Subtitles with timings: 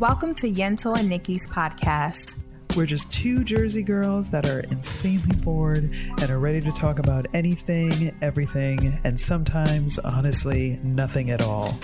[0.00, 2.34] Welcome to Yentl and Nikki's podcast.
[2.74, 7.26] We're just two Jersey girls that are insanely bored and are ready to talk about
[7.34, 11.78] anything, everything, and sometimes, honestly, nothing at all.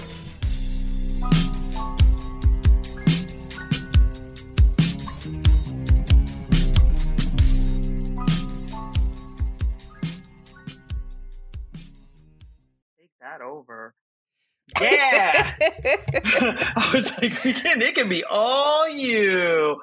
[17.79, 19.80] Can, it can be all you.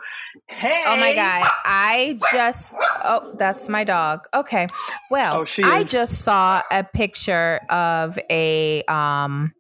[0.48, 0.84] Hey.
[0.88, 1.48] Oh my god!
[1.66, 4.22] I just oh, that's my dog.
[4.34, 4.68] Okay,
[5.12, 9.54] well, Oh, I just saw a picture of a um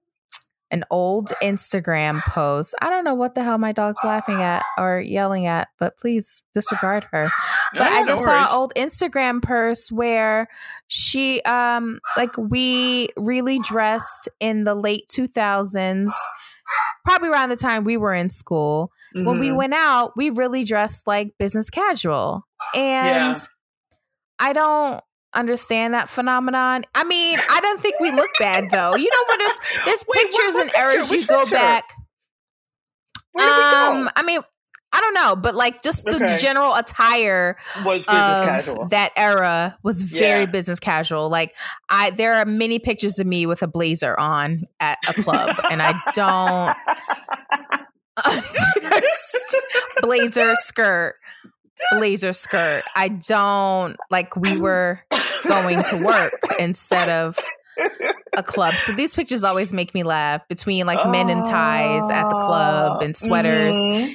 [0.71, 2.73] an old Instagram post.
[2.81, 6.43] I don't know what the hell my dog's laughing at or yelling at, but please
[6.55, 7.29] disregard her.
[7.73, 8.47] But I just worries.
[8.47, 10.47] saw an old Instagram post where
[10.87, 16.11] she um like we really dressed in the late 2000s
[17.05, 19.55] probably around the time we were in school when we Mhm.
[19.57, 23.41] went out we really dressed like business casual and Yeah.
[24.39, 25.01] I don't
[25.35, 26.85] understand that phenomenon.
[26.95, 28.95] I mean, I don't think we look bad though.
[28.95, 30.91] You know when there's there's Wait, what- pictures what and picture?
[30.91, 31.55] eras you Which go picture?
[31.55, 31.83] back.
[33.31, 34.11] Where did we Um go?
[34.15, 34.41] I mean
[34.95, 36.37] I don't know, but like just the Okay.
[36.37, 38.87] general attire Was business of casual.
[38.89, 40.45] that era was very Yeah.
[40.45, 41.29] business casual.
[41.29, 41.55] Like
[41.89, 45.81] I there are many pictures of me with a blazer on at a club and
[45.81, 46.75] I don't
[50.01, 51.15] blazer skirt
[51.91, 52.83] blazer skirt.
[52.95, 55.01] I don't like we were
[55.47, 57.37] going to work instead of
[58.37, 58.75] a club.
[58.75, 63.01] So these pictures always make me laugh between like men in ties at the club
[63.01, 63.75] and sweaters.
[63.75, 64.13] Mhm.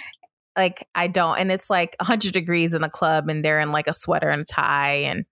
[0.59, 3.87] Like I don't and it's like 100 degrees in the club and they're in like
[3.87, 5.25] a sweater and a tie and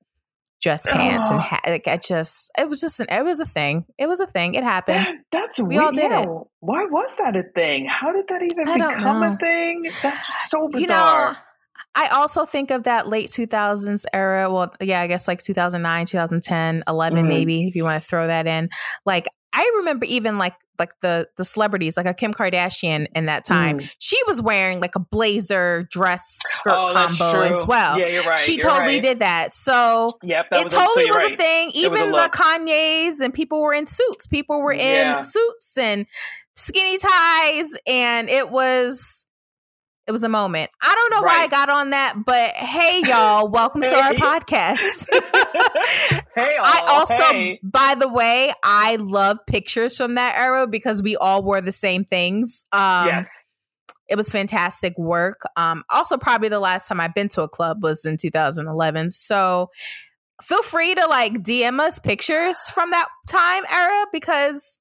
[0.63, 1.43] dress pants and Oh.
[1.43, 1.63] hat.
[1.67, 3.85] Like I just it was just an it was a thing.
[3.99, 4.55] It was a thing.
[4.55, 5.07] It happened.
[5.07, 5.83] That, that's We weird.
[5.83, 6.29] all did it.
[6.61, 7.87] Why was that a thing?
[7.91, 9.33] How did that even become know.
[9.35, 9.83] a thing?
[10.03, 11.27] That's so bizarre.
[11.29, 11.37] You know,
[11.99, 14.51] I also think of that late 2000s era.
[14.53, 17.29] Well, yeah, I guess like 2009, 2010, 11 Mhm.
[17.29, 18.69] maybe if you want to throw that in.
[19.07, 19.27] Like
[19.59, 23.79] I remember even like like the the celebrities like a Kim Kardashian in that time.
[23.79, 23.95] Mm.
[23.99, 27.99] She was wearing like a blazer dress skirt oh, combo as well.
[27.99, 28.39] Yeah, you're right.
[28.39, 29.03] she you're totally right.
[29.03, 29.53] did that.
[29.53, 31.33] So Yep, that it was a- totally you're was right.
[31.33, 31.67] a thing.
[31.69, 32.29] Was a Even the.
[32.33, 34.27] Kanye's and people were in suits.
[34.27, 35.21] People were in Yeah.
[35.23, 36.07] suits and
[36.55, 39.26] skinny ties, and it was
[40.07, 40.71] it was a moment.
[40.81, 45.07] I don't know why I got on that, but hey, y'all, welcome to our podcast.
[46.37, 47.59] hey, I also, hey.
[47.63, 52.05] by the way, I love pictures from that era because we all wore the same
[52.05, 52.67] things.
[52.73, 53.47] Um, yes.
[54.09, 55.41] it was fantastic work.
[55.57, 59.11] Um, also, probably the last time I've been to a club was in 2011.
[59.11, 59.71] So
[60.41, 64.79] feel free to like DM us pictures from that time era because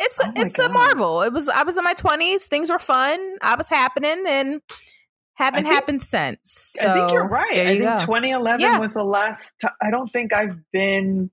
[0.00, 1.22] Oh it's a, Oh it's a marvel.
[1.22, 2.44] It was I was in my 20s.
[2.44, 3.36] Things were fun.
[3.42, 4.60] I was happening and
[5.34, 6.38] haven't think- happened since.
[6.78, 7.52] So I think you're right.
[7.54, 8.06] There I you think go.
[8.06, 8.78] 2011 Yeah.
[8.78, 9.72] was the last time.
[9.82, 11.30] I don't think I've been.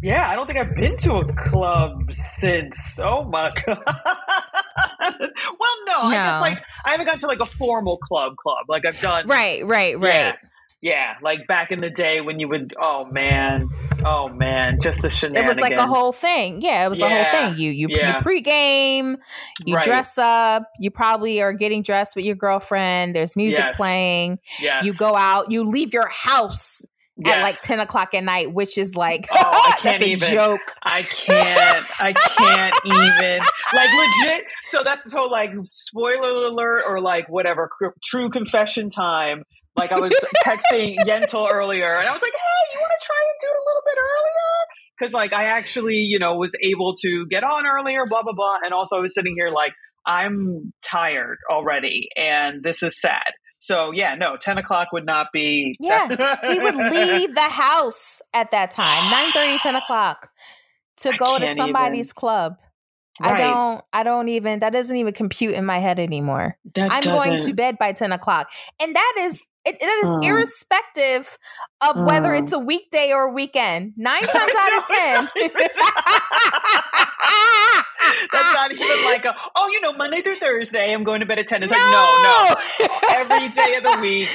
[0.00, 2.98] Yeah, I don't think I've been to a club since.
[3.02, 3.82] Oh my god.
[3.84, 8.66] well, no, I guess like I haven't gone to like a formal club club.
[8.68, 9.26] Like I've done.
[9.26, 10.14] right, right, right.
[10.14, 10.36] Yeah.
[10.80, 12.72] Yeah, like back in the day when you would.
[12.80, 13.68] Oh man.
[14.04, 14.78] Oh man.
[14.80, 15.44] Just the shenanigans.
[15.44, 16.62] It was like a whole thing.
[16.62, 17.58] Yeah, it was a whole thing.
[17.58, 18.16] You you Yeah.
[18.18, 19.16] you pregame,
[19.66, 19.84] you Right.
[19.84, 23.16] dress up, you probably are getting dressed with your girlfriend.
[23.16, 23.76] There's music Yes.
[23.76, 24.38] playing.
[24.60, 24.84] Yes.
[24.84, 26.84] You go out, you leave your house
[27.26, 30.28] at like 10 o'clock at night, which is like Oh, that's a even.
[30.30, 30.60] joke.
[30.84, 31.86] I can't.
[31.98, 33.40] I can't even.
[33.74, 33.90] Like
[34.22, 34.44] legit.
[34.66, 37.66] So that's so like spoiler alert or like whatever.
[37.76, 39.42] cr- True confession time.
[39.78, 40.12] Like I was
[40.44, 43.56] texting Yentl earlier, and I was like, "Hey, you want to try and do it
[43.56, 47.66] a little bit earlier?" Because like I actually, you know, was able to get on
[47.66, 48.04] earlier.
[48.06, 48.58] Blah blah blah.
[48.64, 49.72] And also, I was sitting here like
[50.04, 53.32] I'm tired already, and this is sad.
[53.58, 55.76] So yeah, no, ten o'clock would not be.
[55.80, 60.30] Yeah, We would leave the house at that time, 9 30, 10 o'clock,
[60.98, 62.56] to I go to somebody's club.
[63.20, 66.56] I don't I don't even that doesn't even compute in my head anymore.
[66.74, 68.48] That I'm going to bed by 10 o'clock.
[68.80, 70.24] And that is it, it is Mm.
[70.24, 71.38] irrespective
[71.80, 72.42] of whether Mm.
[72.42, 73.92] it's a weekday or a weekend.
[73.96, 75.28] Nine times out of ten.
[78.32, 81.38] That's not even like a, oh, you know, Monday through Thursday, I'm going to bed
[81.38, 81.62] at 10.
[81.62, 82.88] It's like, no, no.
[83.14, 84.28] Every day of the week,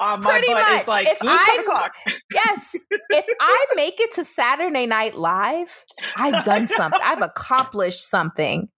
[0.00, 0.82] uh, my Pretty butt much.
[0.82, 1.92] is like, If "Ooh, I'm- o'clock.
[2.34, 2.74] yes.
[3.10, 5.84] If I make it to Saturday Night Live,
[6.16, 7.00] I've done something.
[7.02, 8.68] I've accomplished something.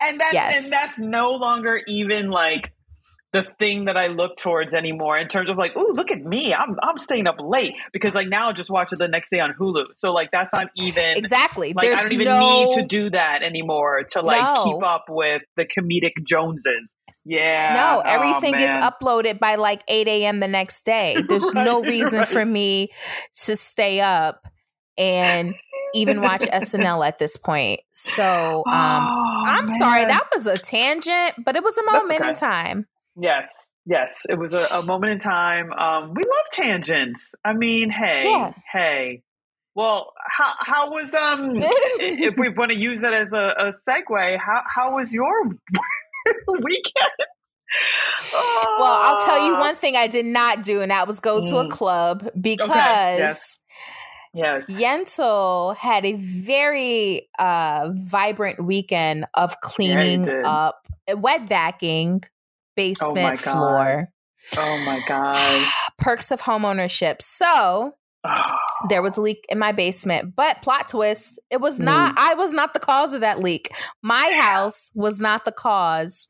[0.00, 0.64] And that's, Yes.
[0.64, 2.72] and that's no longer even like,
[3.32, 6.52] the thing that I look towards anymore in terms of like, oh, look at me.
[6.52, 9.38] I'm I'm staying up late because like now I just watch it the next day
[9.38, 9.84] on Hulu.
[9.98, 11.72] So like that's not even exactly.
[11.72, 14.64] Like There's I don't even no, need to do that anymore to like No.
[14.64, 16.96] keep up with the comedic Joneses.
[17.24, 17.74] Yeah.
[17.74, 20.40] No, Oh, everything is uploaded by like 8 a.m.
[20.40, 21.16] the next day.
[21.28, 22.28] There's no reason right.
[22.28, 22.88] for me
[23.44, 24.42] to stay up
[24.98, 25.54] and
[25.94, 27.80] even watch SNL at this point.
[27.90, 32.34] So um Oh, I'm sorry, that was a tangent, but it was a moment in
[32.34, 32.86] time.
[33.16, 33.48] Yes,
[33.86, 35.72] yes, it was a, a moment in time.
[35.72, 37.22] Um, we love tangents.
[37.44, 38.52] I mean, hey, Yeah.
[38.72, 39.22] hey.
[39.74, 41.52] Well, how how was um?
[41.60, 45.44] if we want to use it as a, a segue, how how was your
[46.48, 47.14] weekend?
[48.32, 51.58] Well, I'll tell you one thing I did not do, and that was go to
[51.58, 51.70] a Mm.
[51.70, 53.58] club because yes.
[54.34, 54.70] Yes.
[54.70, 60.44] Yentl had a very uh, vibrant weekend of cleaning did.
[60.44, 62.24] up, wet vacuuming,
[62.76, 63.52] basement God.
[63.52, 64.08] floor.
[64.56, 65.68] Oh my god.
[65.98, 67.20] Perks of homeownership.
[67.22, 68.42] So Oh,
[68.90, 72.18] there was a leak in my basement, but plot twist, it was not, Mm.
[72.18, 73.70] I was not the cause of that leak.
[74.02, 76.28] My house was not the cause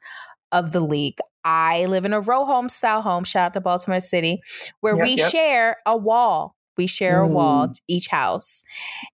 [0.53, 1.19] of the leak.
[1.45, 4.41] I live in a row home style home, shout out to Baltimore City,
[4.81, 5.31] where Yep, we yep.
[5.31, 6.55] share a wall.
[6.77, 7.73] We share a wall Mm.
[7.75, 8.63] to each house.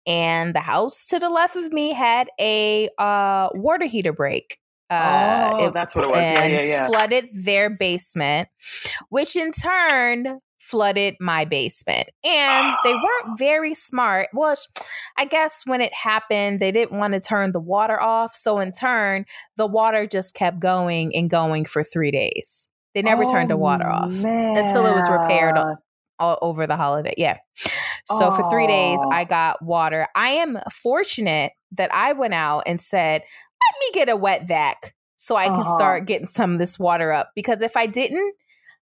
[0.07, 4.57] And the house to the left of me had a uh, water heater break.
[4.93, 6.17] Uh, oh, it that's what it was.
[6.17, 6.87] And yeah, yeah.
[6.87, 8.49] flooded their basement,
[9.09, 12.09] which in turn flooded my basement.
[12.23, 14.29] And they weren't very smart.
[14.33, 14.55] Well,
[15.17, 18.35] I guess when it happened, they didn't want to turn the water off.
[18.35, 19.25] So in turn,
[19.57, 22.69] the water just kept going and going for three days.
[22.95, 25.77] They never turned the water Oh, off until it was repaired man.
[26.19, 27.13] all over the holiday.
[27.17, 27.37] Yeah.
[28.05, 30.07] So for three days, I got water.
[30.15, 34.93] I am fortunate that I went out and said, let me get a wet vac
[35.15, 35.73] so I can Uh-huh.
[35.73, 37.31] start getting some of this water up.
[37.35, 38.35] Because if I didn't,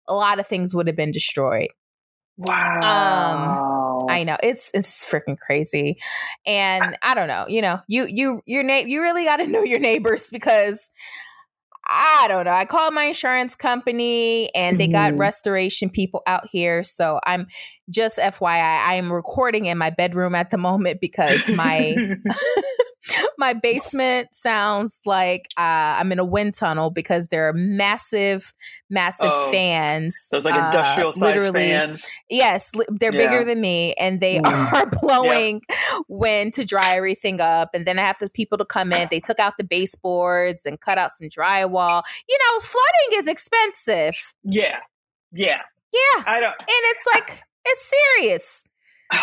[0.08, 1.69] a lot of things would have been destroyed.
[2.37, 2.55] Wow.
[2.82, 3.61] Um,
[4.08, 5.99] I know it's it's freaking crazy,
[6.46, 7.44] and I don't know.
[7.49, 10.90] You know, you you your na- you really got to know your neighbors because
[11.90, 12.52] I don't know.
[12.52, 15.19] I called my insurance company, and they got Mhm.
[15.19, 16.82] restoration people out here.
[16.85, 17.46] So I'm
[17.90, 21.96] just FYI, I am recording in my bedroom at the moment because my
[23.38, 28.52] my basement sounds like uh, I'm in a wind tunnel because there are massive,
[28.90, 30.29] massive Oh, fans.
[30.31, 32.05] Those like uh, industrial size literally, fans.
[32.29, 33.19] Yes, li- they're Yeah.
[33.19, 34.73] bigger than me, and they Mm.
[34.73, 35.62] are blowing
[36.08, 37.70] wind to dry everything up.
[37.73, 39.08] And then I have the people to come in.
[39.11, 42.02] They took out the baseboards and cut out some drywall.
[42.29, 44.35] You know, flooding is expensive.
[44.44, 44.76] Yeah.
[45.32, 45.62] Yeah.
[45.90, 46.55] Yeah, I don't.
[46.58, 48.64] and it's like it's serious.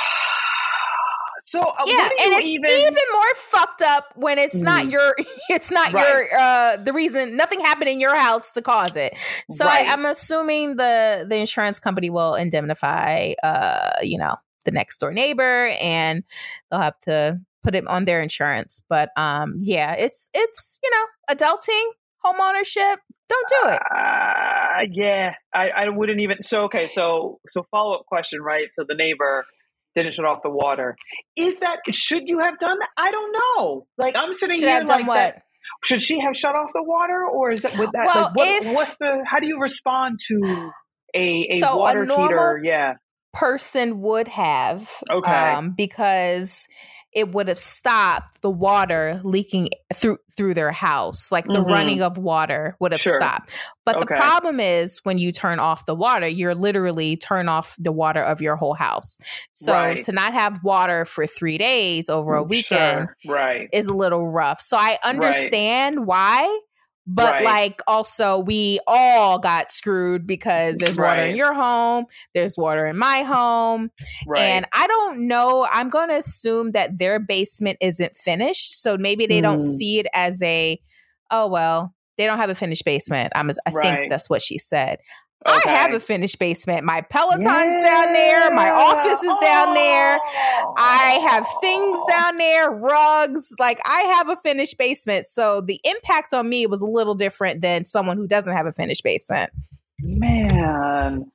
[1.47, 2.69] So uh, yeah, and it's even?
[2.69, 4.91] even, more fucked up when it's not Mm.
[4.91, 5.15] your.
[5.49, 6.07] It's not Right.
[6.31, 6.39] your.
[6.39, 9.15] uh The reason nothing happened in your house to cause it.
[9.51, 9.87] So Right.
[9.87, 13.33] I, I'm assuming the the insurance company will indemnify.
[13.43, 16.23] Uh, you know, the next door neighbor, and
[16.71, 18.81] they'll have to put it on their insurance.
[18.89, 21.05] But um, yeah, it's it's you know,
[21.35, 21.85] adulting,
[22.23, 22.99] home ownership.
[23.27, 23.79] Don't do it.
[23.91, 26.43] Uh, yeah, I, I wouldn't even.
[26.43, 28.67] So okay, so so follow up question, right?
[28.71, 29.45] So the neighbor
[29.95, 30.95] didn't shut off the water.
[31.35, 32.89] Is that should you have done that?
[32.97, 33.87] I don't know.
[33.97, 35.15] Like I'm sitting Should here like what?
[35.15, 35.41] that.
[35.83, 38.05] Should she have shut off the water, or is that with that?
[38.05, 39.23] Well, like, what, if- what's the?
[39.25, 40.71] How do you respond to
[41.15, 42.61] a a So a water normal- heater?
[42.63, 42.93] Yeah.
[43.33, 45.31] person would have Okay.
[45.31, 46.67] um, because
[47.15, 51.65] it would have stopped the water leaking through through their house like the Mhm.
[51.71, 53.15] running of water would have Sure.
[53.15, 53.51] stopped
[53.85, 57.91] but the problem is when you turn off the water you're literally turn off the
[57.93, 59.17] water of your whole house
[59.53, 60.03] so Right.
[60.03, 63.35] to not have water for three days over a weekend Sure.
[63.35, 63.69] Right.
[63.71, 66.59] is a little rough so i understand why
[67.07, 67.43] but Right.
[67.43, 72.97] like also we all got screwed because there's water in your home there's water in
[72.97, 73.91] my home
[74.27, 74.41] Right.
[74.41, 75.67] and I don't know.
[75.71, 78.81] I'm going to assume that their basement isn't finished.
[78.81, 79.63] So maybe they don't Mm.
[79.77, 80.79] see it as a,
[81.31, 83.31] oh, well, they don't have a finished basement.
[83.35, 83.83] I'm, I Right.
[83.97, 84.99] think that's what she said.
[85.45, 86.83] I have a finished basement.
[86.83, 88.51] My Peloton's down there.
[88.53, 90.17] My office is down there.
[90.23, 90.73] Oh.
[90.77, 92.07] I have things Oh.
[92.09, 93.55] down there, rugs.
[93.59, 95.25] Like I have a finished basement.
[95.25, 98.71] So the impact on me was a little different than someone who doesn't have a
[98.71, 99.51] finished basement.
[100.01, 101.31] Man.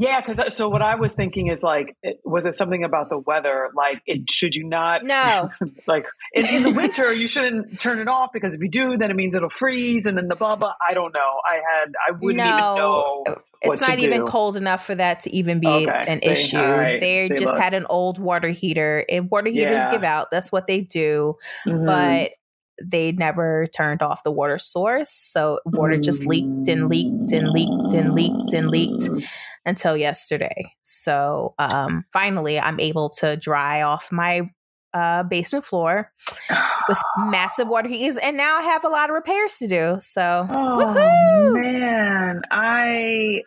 [0.00, 3.18] Yeah, because so what I was thinking is like, it, was it something about the
[3.18, 3.68] weather?
[3.74, 5.50] Like, it, should you not No.
[5.86, 9.10] like in, in the winter you shouldn't turn it off because if you do, then
[9.10, 10.72] it means it'll freeze and then the blah blah.
[10.80, 11.40] I don't know.
[11.46, 12.76] I had I wouldn't even No.
[13.26, 13.36] know.
[13.62, 14.26] It's what to not even do.
[14.26, 16.56] cold enough for that to even be Okay, an see, issue.
[16.56, 17.60] right, They see, just look.
[17.60, 19.90] had an old water heater, and water heaters Yeah.
[19.90, 20.30] give out.
[20.30, 21.36] That's what they do.
[21.66, 21.84] Mhm.
[21.84, 22.30] But
[22.82, 25.10] they never turned off the water source.
[25.10, 29.06] So water just leaked and leaked and leaked and leaked and leaked
[29.64, 30.72] until yesterday.
[30.82, 34.50] So um, finally, I'm able to dry off my
[34.92, 36.12] uh, basement floor
[36.88, 39.96] with massive water heaters, and now I have a lot of repairs to do.
[40.00, 43.42] So, oh man, I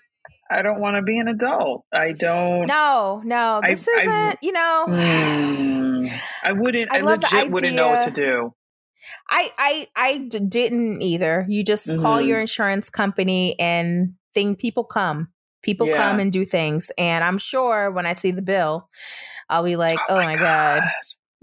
[0.50, 1.86] I don't want to be an adult.
[1.91, 2.67] I don't.
[2.67, 4.12] No, no, this I, isn't.
[4.12, 6.12] I, you know, mm,
[6.43, 6.91] I wouldn't.
[6.91, 8.53] I, I legit wouldn't know what to do.
[9.29, 11.46] I I I d- didn't either.
[11.50, 12.01] You just mm-hmm.
[12.01, 15.29] call your insurance company and thing people come.
[15.63, 15.98] People yeah.
[15.98, 18.89] come and do things, and I'm sure when I see the bill,
[19.50, 20.84] I'll be like, "Oh, oh my god.
[20.84, 20.91] god.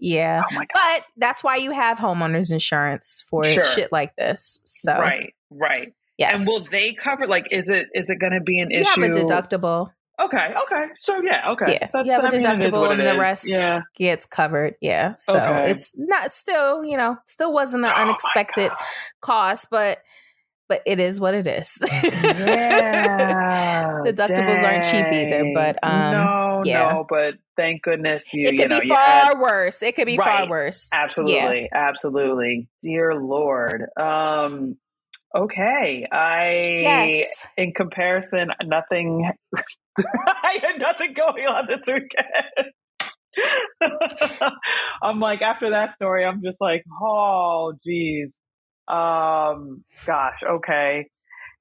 [0.00, 0.42] Yeah.
[0.50, 3.62] Oh but that's why you have homeowners insurance for sure.
[3.62, 4.60] shit like this.
[4.64, 5.92] So Right, right.
[6.16, 6.32] Yes.
[6.40, 9.00] And will they cover like is it is it going to be an you issue?
[9.02, 9.90] Have a deductible.
[10.18, 10.84] Okay, okay.
[11.00, 11.78] So yeah, okay.
[11.80, 13.80] Yeah, That's, you have a deductible and the rest yeah.
[13.94, 14.74] gets covered.
[14.82, 15.14] Yeah.
[15.16, 15.70] So okay.
[15.70, 18.70] it's not still, you know, still wasn't an oh unexpected
[19.22, 19.98] cost, but
[20.70, 21.76] but it is what it is.
[21.82, 22.00] Yeah,
[24.04, 24.64] Deductibles dang.
[24.64, 26.92] aren't cheap either, but um, no, yeah.
[26.92, 28.46] no, but thank goodness you.
[28.46, 29.82] It could you be far worse.
[29.82, 30.38] It could be right.
[30.38, 30.88] far worse.
[30.94, 31.88] Absolutely, yeah.
[31.88, 32.68] absolutely.
[32.84, 33.86] Dear Lord.
[34.00, 34.76] Um,
[35.36, 37.46] okay, I yes.
[37.56, 39.28] in comparison, nothing.
[39.98, 42.72] I had nothing going on this weekend.
[45.02, 48.38] I'm like, after that story, I'm just like, oh, geez.
[48.90, 51.08] Um, gosh, okay.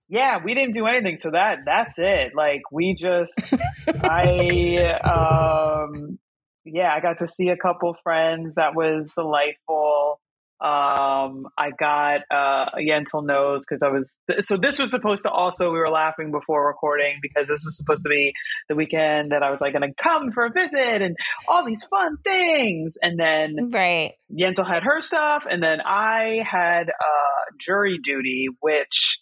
[0.07, 1.19] Yeah, we didn't do anything.
[1.21, 2.31] So that that's it.
[2.35, 3.31] Like we just
[4.03, 6.17] I um
[6.65, 8.55] yeah, I got to see a couple friends.
[8.55, 10.19] That was delightful.
[10.61, 14.13] Um, I got uh, a Yentl nose because I was
[14.45, 18.03] so this was supposed to also we were laughing before recording because this was supposed
[18.03, 18.33] to be
[18.67, 21.15] the weekend that I was like going to come for a visit and
[21.47, 24.13] all these fun things, and then right.
[24.29, 29.19] Yentl had her stuff, and then I had uh, jury duty, which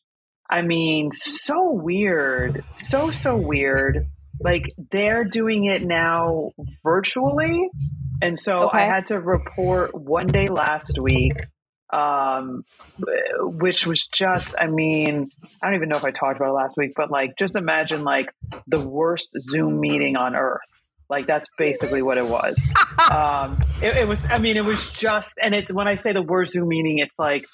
[0.50, 4.08] I mean, so weird, so so weird.
[4.39, 6.51] Like they're doing it now
[6.84, 7.70] virtually
[8.21, 8.79] and so okay.
[8.79, 11.33] I had to report one day last week,
[11.93, 12.63] um,
[13.39, 15.27] which was just, I mean,
[15.62, 18.03] I don't even know if I talked about it last week, but like, just imagine
[18.03, 18.27] like
[18.67, 20.62] the worst Zoom meeting on earth.
[21.09, 22.62] Like that's basically what it was.
[23.12, 26.21] um, it, it was, I mean, it was just, and it's when I say the
[26.21, 27.45] word Zoom meeting, it's like,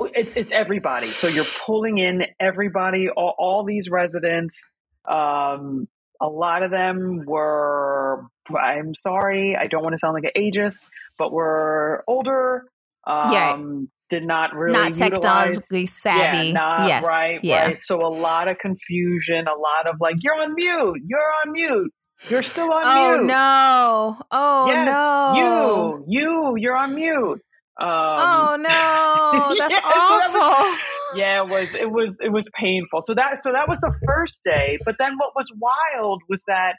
[0.00, 1.06] it's it's everybody.
[1.06, 4.66] So you're pulling in everybody, all, all these residents.
[5.08, 5.86] Um,
[6.22, 8.24] a lot of them were,
[8.56, 10.82] I'm sorry, I don't want to sound like an ageist,
[11.18, 12.64] but were older.
[13.04, 13.62] Um, yeah.
[14.08, 16.48] Did not really not technologically utilize, savvy.
[16.48, 17.38] Yeah, not yes, right.
[17.42, 17.66] Yeah.
[17.66, 17.80] Right.
[17.80, 19.46] So a lot of confusion.
[19.48, 21.02] A lot of like, you're on mute.
[21.06, 21.92] You're on mute.
[22.28, 23.22] You're still on oh, mute.
[23.22, 24.22] Oh no.
[24.30, 26.04] Oh yes, no.
[26.06, 27.40] You, you, you're on mute.
[27.80, 30.78] Um, oh no, that's yeah, awful.
[31.14, 33.02] Yeah, it was it was it was painful.
[33.02, 34.78] So that so that was the first day.
[34.84, 36.76] But then what was wild was that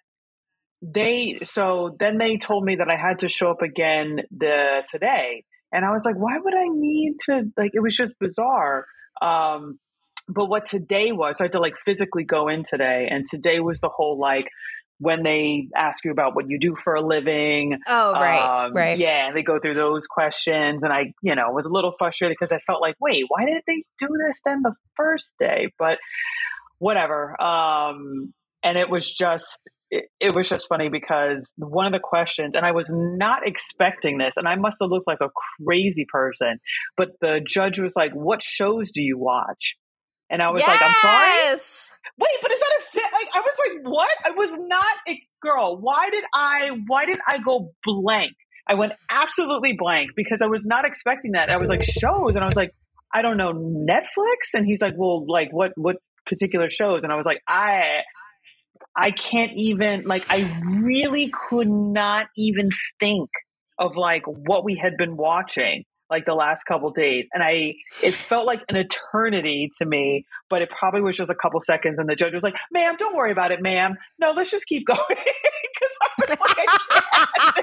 [0.82, 5.44] they so then they told me that I had to show up again the today.
[5.72, 8.86] And I was like, why would I need to like it was just bizarre.
[9.22, 9.80] Um
[10.30, 13.60] but what today was, so I had to like physically go in today, and today
[13.60, 14.48] was the whole like
[15.04, 17.78] when they ask you about what you do for a living.
[17.88, 18.98] Oh, right, um, right.
[18.98, 22.54] Yeah, they go through those questions, and I, you know, was a little frustrated because
[22.54, 25.70] I felt like, wait, why did they do this then the first day?
[25.78, 25.98] But
[26.80, 27.40] whatever.
[27.42, 28.34] Um,
[28.64, 29.46] and it was just,
[29.92, 34.18] it, it was just funny because one of the questions, and I was not expecting
[34.18, 35.30] this, and I must have looked like a
[35.66, 36.60] crazy person,
[36.96, 39.76] but the judge was like, "What shows do you watch?"
[40.30, 40.70] And I was yes!
[40.70, 41.94] like, I'm sorry.
[42.20, 43.14] Wait, but is that a fit?
[43.14, 44.18] Like, I was like, what?
[44.26, 48.34] I was not, girl, why did I, why did I go blank?
[48.68, 51.50] I went absolutely blank because I was not expecting that.
[51.50, 52.32] I was like, shows.
[52.36, 52.72] And I was like,
[53.14, 54.54] I don't know, Netflix?
[54.54, 57.02] And he's like, well, like, what, what particular shows?
[57.04, 58.02] And I was like, I,
[58.96, 63.30] I can't even, like, I really could not even think
[63.80, 65.84] of like what we had been watching
[66.14, 70.62] like the last couple days and i it felt like an eternity to me but
[70.62, 73.32] it probably was just a couple seconds and the judge was like ma'am don't worry
[73.32, 73.96] about it ma'am.
[74.20, 75.00] No let's just keep going.
[75.10, 76.68] Because i was like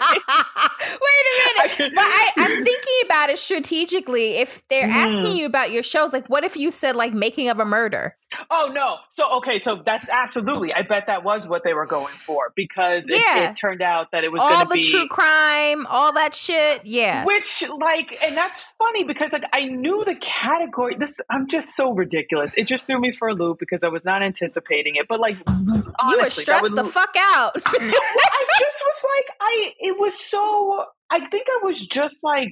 [0.02, 4.92] I wait a minute but I, i'm thinking about it strategically if they're mm.
[4.92, 8.16] asking you about your shows like what if you said like making of a murder
[8.48, 8.98] Oh no!
[9.14, 10.72] So okay, so that's absolutely.
[10.72, 13.48] I bet that was what they were going for because yeah.
[13.48, 16.86] it, it turned out that it was all the be, true crime, all that shit.
[16.86, 20.94] Yeah, which like, and that's funny because like I knew the category.
[20.96, 22.54] This I'm just so ridiculous.
[22.56, 25.08] It just threw me for a loop because I was not anticipating it.
[25.08, 27.52] But like, honestly, you were stressed the fuck out.
[27.66, 29.72] I just was like, I.
[29.80, 30.84] It was so.
[31.12, 32.50] I think I was just like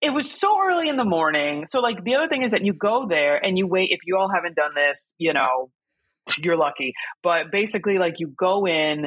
[0.00, 1.66] it was so early in the morning.
[1.70, 3.88] So like the other thing is that you go there and you wait.
[3.90, 5.70] If you all haven't done this, you know,
[6.38, 6.92] you're lucky.
[7.22, 9.06] But basically, like you go in,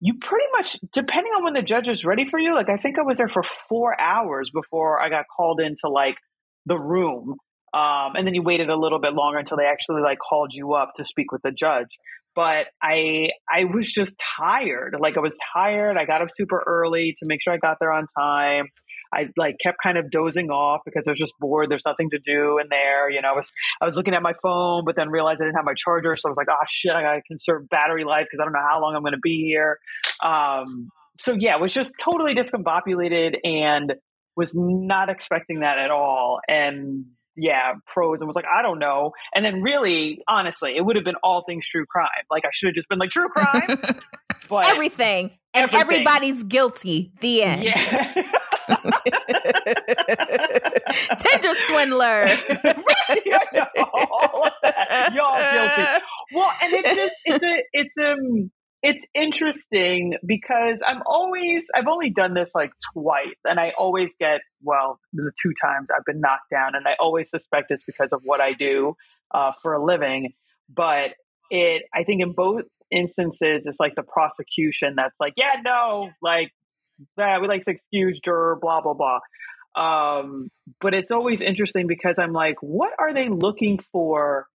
[0.00, 2.54] you pretty much depending on when the judge is ready for you.
[2.54, 6.16] Like I think I was there for four hours before I got called into like
[6.66, 7.36] the room.
[7.74, 10.74] Um, and then you waited a little bit longer until they actually like called you
[10.74, 11.88] up to speak with the judge.
[12.34, 14.96] But I I was just tired.
[15.00, 15.96] Like I was tired.
[15.96, 18.66] I got up super early to make sure I got there on time.
[19.12, 21.70] I like kept kind of dozing off because I was just bored.
[21.70, 23.10] There's nothing to do in there.
[23.10, 25.56] You know, I was I was looking at my phone, but then realized I didn't
[25.56, 28.40] have my charger, so I was like, oh shit, I gotta conserve battery life because
[28.40, 29.78] I don't know how long I'm to be here.
[30.22, 33.94] Um, so yeah, it was just totally discombobulated and
[34.36, 36.40] was not expecting that at all.
[36.46, 37.06] And
[37.38, 39.12] yeah, froze and was like, I don't know.
[39.34, 42.08] And then really, honestly, it would have been all things true crime.
[42.30, 43.68] Like I should have just been like true crime.
[44.50, 45.38] but everything.
[45.54, 45.80] And everything.
[45.80, 47.12] everybody's guilty.
[47.20, 47.64] The end.
[47.64, 48.22] Yeah.
[51.18, 52.26] Tinder swindler.
[53.24, 55.14] yeah, all of that.
[55.14, 56.04] Y'all guilty.
[56.34, 58.50] Well, and it's just it's a it's um
[58.88, 64.40] it's interesting because I'm always I've only done this like twice and I always get
[64.62, 68.22] well the two times I've been knocked down and I always suspect it's because of
[68.24, 68.94] what I do
[69.30, 70.32] uh, for a living.
[70.74, 71.10] But
[71.50, 76.50] it I think in both instances it's like the prosecution that's like yeah no like
[77.18, 79.18] that we like to excuse juror blah blah blah.
[79.76, 80.48] Um,
[80.80, 84.46] but it's always interesting because I'm like what are they looking for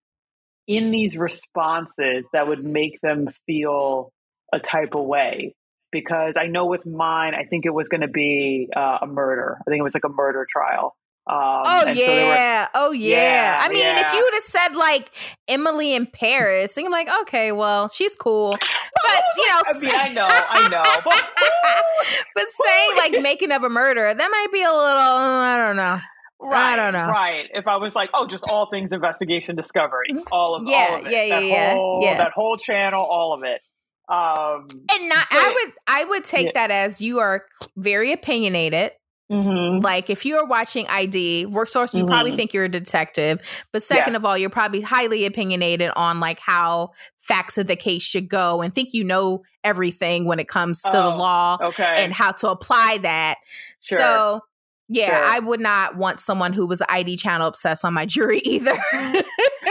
[0.68, 4.12] in these responses that would make them feel
[4.54, 5.56] a type of way
[5.92, 9.58] because I know with mine, I think it was going to be uh, a murder.
[9.62, 10.96] I think it was like a murder trial.
[11.26, 13.18] Um, oh yeah, so were, oh yeah.
[13.18, 13.60] yeah.
[13.62, 14.06] I mean, yeah.
[14.06, 15.10] if you would have said like
[15.48, 18.52] Emily in Paris, I'm like, okay, well, she's cool.
[18.52, 18.60] But
[19.38, 21.24] you know, I mean, I know, I know, but,
[22.36, 26.00] but saying like making of a murder, that might be a little, I don't know.
[26.42, 27.08] Right, I don't know.
[27.08, 27.46] Right.
[27.54, 31.06] If I was like, oh, just all things investigation discovery, all of, yeah, all of
[31.06, 31.12] it.
[31.14, 32.18] yeah, yeah, that yeah, whole, yeah.
[32.18, 33.62] That whole channel, all of it.
[34.10, 36.52] Um, and not, but, I would, I would take Yeah.
[36.56, 37.46] that as you are
[37.78, 38.92] very opinionated.
[39.32, 39.82] mhm.
[39.82, 42.36] Like if you are watching ID, work source, you probably Mhm.
[42.36, 43.39] think you're a detective.
[43.72, 44.20] But second Yes.
[44.20, 48.62] of all, you're probably highly opinionated on like how facts of the case should go
[48.62, 51.94] and think you know everything when it comes to the Oh, law Okay.
[51.98, 53.38] and how to apply that.
[53.82, 53.98] Sure.
[54.00, 54.42] So
[54.89, 55.24] yeah, Sure.
[55.24, 58.78] I would not want someone who was ID channel obsessed on my jury either.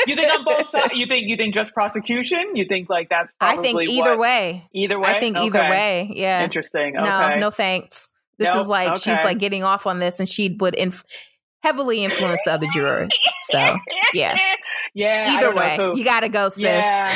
[0.07, 0.93] You think on both sides?
[0.95, 2.55] You think you think just prosecution?
[2.57, 4.69] You think like that's I think either what- way.
[4.73, 5.09] Either way.
[5.09, 6.11] I think either way.
[6.15, 6.43] Yeah.
[6.45, 6.95] Interesting.
[6.95, 7.41] No, Okay.
[7.41, 8.09] no thanks.
[8.39, 11.05] This Nope, is like she's like getting off on this and she would inf-
[11.63, 13.13] heavily influence the other jurors.
[13.49, 13.77] So
[14.15, 14.35] yeah.
[14.95, 15.25] yeah.
[15.29, 16.65] Either way, So- you got to go, sis.
[16.65, 17.13] Yeah,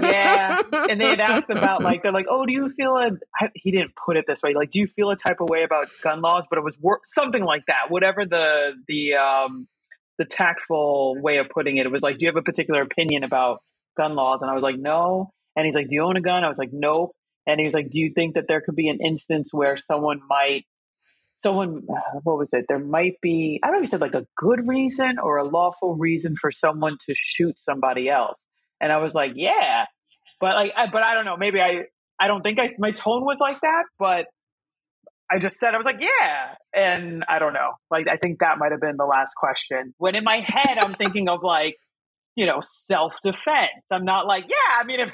[0.00, 0.62] yeah.
[0.88, 3.10] And they had asked about like they're like, oh, do you feel a?
[3.40, 4.54] I- He didn't put it this way.
[4.54, 6.44] Like, do you feel a type of way about gun laws?
[6.48, 7.86] But it was wor- something like that.
[7.90, 9.66] Whatever the the um
[10.20, 13.24] the tactful way of putting it, it was like, do you have a particular opinion
[13.24, 13.62] about
[13.96, 14.42] gun laws?
[14.42, 15.30] And I was like, no.
[15.56, 16.44] And he's like, do you own a gun?
[16.44, 17.12] I was like, nope.
[17.46, 20.20] And he was like, do you think that there could be an instance where someone
[20.28, 20.66] might
[21.42, 24.12] someone uh, what was it there might be i don't know if he said like
[24.12, 28.44] a good reason or a lawful reason for someone to shoot somebody else
[28.78, 29.86] and i was like yeah
[30.38, 31.84] but like I, but i don't know maybe i
[32.20, 34.26] i don't think i my tone was like that but
[35.30, 38.58] i just said i was like yeah and i don't know like i think that
[38.58, 41.76] might have been the last question when in my head i'm thinking of like
[42.36, 45.12] you know self-defense i'm not like yeah i mean if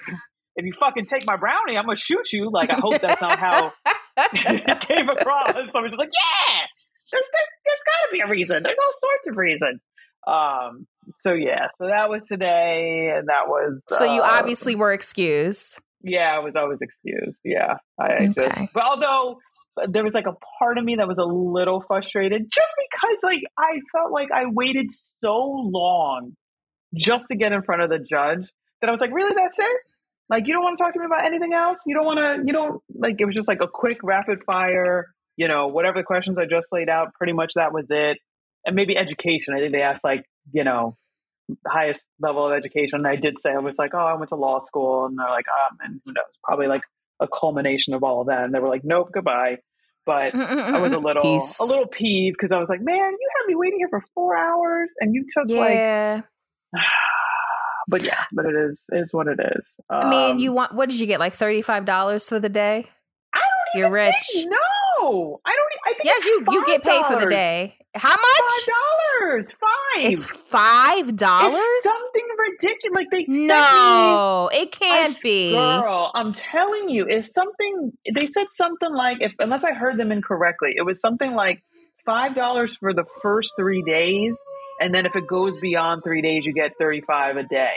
[0.56, 3.38] if you fucking take my brownie i'm gonna shoot you like i hope that's not
[3.38, 3.72] how
[4.18, 5.52] it came across.
[5.52, 6.62] Someone's just like, yeah,
[7.12, 8.62] there's, there's, there's got to be a reason.
[8.62, 9.80] There's all sorts of reasons.
[10.26, 10.86] Um,
[11.20, 13.84] so yeah, so that was today, and that was.
[13.88, 15.80] So you uh, obviously were excused.
[16.02, 17.38] yeah, I was always excused.
[17.44, 18.32] Yeah, I Okay.
[18.32, 18.72] just.
[18.72, 19.36] But although
[19.88, 23.42] there was like a part of me that was a little frustrated, just because like
[23.58, 24.86] I felt like I waited
[25.22, 26.32] so long
[26.94, 28.48] just to get in front of the judge
[28.80, 29.80] that I was like, really, that's it.
[30.28, 31.78] Like you don't want to talk to me about anything else.
[31.86, 32.42] You don't want to.
[32.44, 33.16] You don't like.
[33.18, 35.06] It was just like a quick rapid fire.
[35.36, 37.12] You know, whatever the questions I just laid out.
[37.14, 38.18] Pretty much that was it.
[38.64, 39.54] And maybe education.
[39.54, 40.96] I think they asked like you know
[41.66, 43.06] highest level of education.
[43.06, 45.46] I did say I was like, oh, I went to law school, and they're like,
[45.48, 46.82] um, and who knows, probably like
[47.20, 48.44] a culmination of all of that.
[48.44, 49.58] And they were like, nope, goodbye.
[50.04, 51.58] But mm, mm, I was a mm, little Peace.
[51.60, 54.36] a little peeved because I was like, man, you had me waiting here for four
[54.36, 55.74] hours, and you took like.
[55.74, 56.22] Yeah.
[57.88, 59.76] But yeah, but it is is what it is.
[59.88, 61.20] I mean, Um, you want what did you get?
[61.20, 62.86] Like thirty five dollars for the day?
[63.32, 64.14] I don't You're even rich.
[64.34, 65.72] think- no, I don't.
[65.86, 67.76] I think Yes, you you get paid for the day.
[67.94, 68.18] How much?
[68.66, 68.74] Five
[69.20, 70.12] dollars, five.
[70.12, 71.62] It's five dollars?
[71.82, 72.26] Something
[72.62, 72.94] ridiculous.
[72.96, 75.52] Like they sent me- No, it can't I- be.
[75.52, 80.12] Girl, I'm telling you, if something they said something like if unless I heard them
[80.12, 81.62] incorrectly, it was something like
[82.04, 84.36] five dollars for the first three days,
[84.80, 87.74] and then if it goes beyond three days, you get thirty five a day.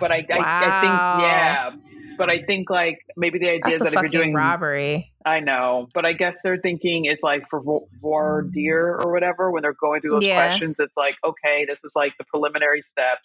[0.00, 1.70] But I, I, I think yeah,
[2.18, 5.12] but I think like maybe the idea That's is that if you're doing robbery.
[5.24, 9.50] I know, but I guess they're thinking it's like for vo- voir dire or whatever
[9.52, 10.46] when they're going through those Yeah.
[10.48, 10.80] questions.
[10.80, 13.20] It's like okay, this is like the preliminary steps,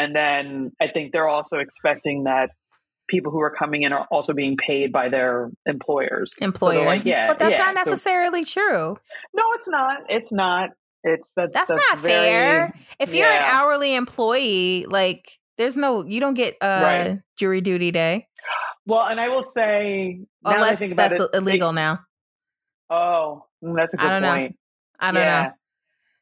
[0.00, 2.50] and then I think they're also expecting that
[3.08, 6.32] people who are coming in are also being paid by their employers.
[6.38, 6.84] So Employer.
[6.86, 8.96] like, yeah, but that's yeah, not so- necessarily true.
[9.34, 9.98] no, it's not.
[10.08, 10.70] It's not.
[11.02, 12.74] It's that's, That's, not very- fair.
[12.98, 17.18] If you're an hourly employee, like there's no you don't get uh Right.
[17.38, 18.28] jury duty day.
[18.86, 22.00] Well, and I will say, that Unless about that's it, they- illegal now.
[22.90, 24.34] oh, mm, that's a good I don't know.
[24.34, 24.56] point.
[24.98, 25.42] I don't Yeah.
[25.42, 25.52] know.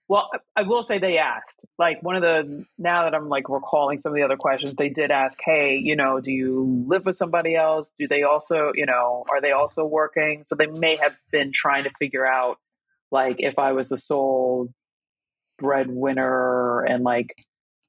[0.09, 1.61] Well, I will say they asked.
[1.79, 4.89] Like one of the now that I'm like recalling some of the other questions, they
[4.89, 7.89] did ask, "Hey, you know, do you live with somebody else?
[7.99, 11.85] Do they also, you know, are they also working?" So they may have been trying
[11.85, 12.57] to figure out,
[13.11, 14.71] like, if I was the sole
[15.59, 17.35] breadwinner, and like,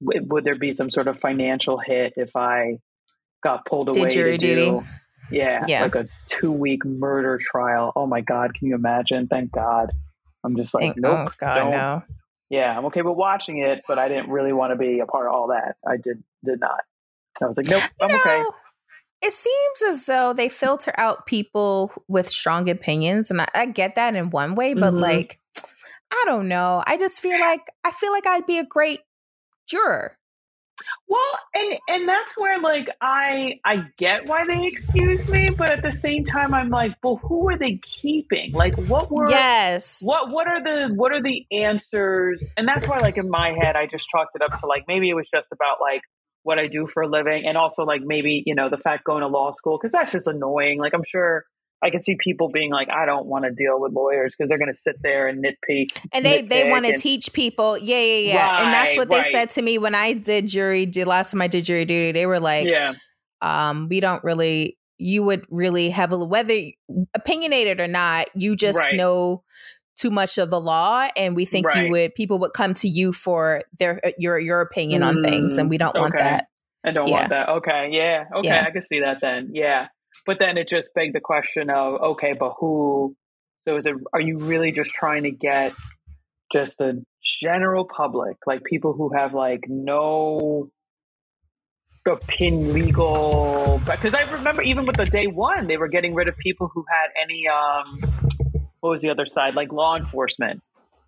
[0.04, 2.80] w- would there be some sort of financial hit if I
[3.42, 4.84] got pulled Did away to do,
[5.32, 5.84] yeah, Yeah.
[5.84, 7.94] like a two week murder trial?
[7.96, 9.28] Oh my god, can you imagine?
[9.28, 9.92] Thank God.
[10.44, 11.72] I'm just like, nope, oh God, don't.
[11.72, 12.04] no.
[12.50, 15.28] Yeah, I'm okay with watching it, but I didn't really want to be a part
[15.28, 15.76] of all that.
[15.88, 16.82] I did did not.
[17.42, 18.44] I was like, nope, I'm okay.
[19.22, 23.96] It seems as though they filter out people with strong opinions, and I, I get
[23.96, 25.02] that in one way, but Mhm.
[25.02, 25.40] like,
[26.12, 26.84] I don't know.
[26.88, 29.02] I just feel like I feel like I'd be a great
[29.68, 30.18] juror.
[31.08, 35.82] Well, and and that's where like I I get why they excuse me, but at
[35.82, 38.54] the same time I'm like, well, who are they keeping?
[38.54, 40.00] Like, what were yes.
[40.04, 42.44] what what are the what are the answers?
[42.58, 45.10] And that's why like in my head I just chalked it up to like maybe
[45.10, 46.02] it was just about like
[46.44, 49.22] what I do for a living, and also like maybe you know the fact going
[49.22, 50.80] to law school because that's just annoying.
[50.80, 51.46] Like I'm sure.
[51.82, 54.58] I can see people being like, I don't want to deal with lawyers because they're
[54.58, 55.88] going to sit there and nitpick.
[56.14, 59.18] and they they want to teach people yeah yeah yeah and that's Right, what they
[59.20, 59.26] right.
[59.32, 62.26] said to me when i did jury the last time i did jury duty they
[62.26, 62.94] were like yeah,
[63.42, 66.54] um we don't really you would really heavily whether
[67.14, 68.96] opinionated or not you just Right.
[68.96, 69.44] know
[69.96, 71.86] too much of the law and we think Right.
[71.86, 75.58] you would people would come to you for their uh, your your opinion on things
[75.58, 76.24] and we don't want okay.
[76.24, 76.48] that
[76.86, 77.14] I don't Yeah.
[77.16, 77.50] want that.
[77.50, 78.64] Okay, yeah, okay, Yeah.
[78.66, 79.50] I can see that then.
[79.54, 79.88] Yeah,
[80.26, 83.16] but then it just begged the question of okay, but who?
[83.68, 83.96] So is it?
[84.14, 85.74] Are you really just trying to get
[86.52, 87.04] just the
[87.42, 90.70] general public, like people who have like no
[92.06, 93.82] opinion legal?
[93.86, 96.86] Because I remember even with the day one, they were getting rid of people who
[96.90, 98.00] had any um,
[98.80, 99.56] what was the other side?
[99.56, 100.62] Like law enforcement,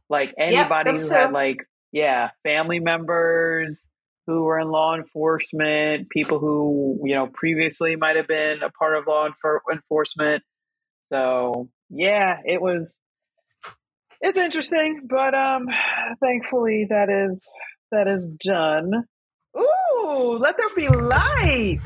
[0.10, 1.14] like anybody them who too.
[1.14, 3.80] had like yeah, family members
[4.28, 8.96] who were in law enforcement, people who you know previously might have been a part
[8.98, 10.44] of law enfor- enforcement.
[11.12, 12.98] So yeah, it was.
[14.24, 15.68] It's interesting, but um,
[16.22, 17.42] thankfully that is
[17.92, 18.92] that is done.
[19.58, 21.80] Ooh, let there be light.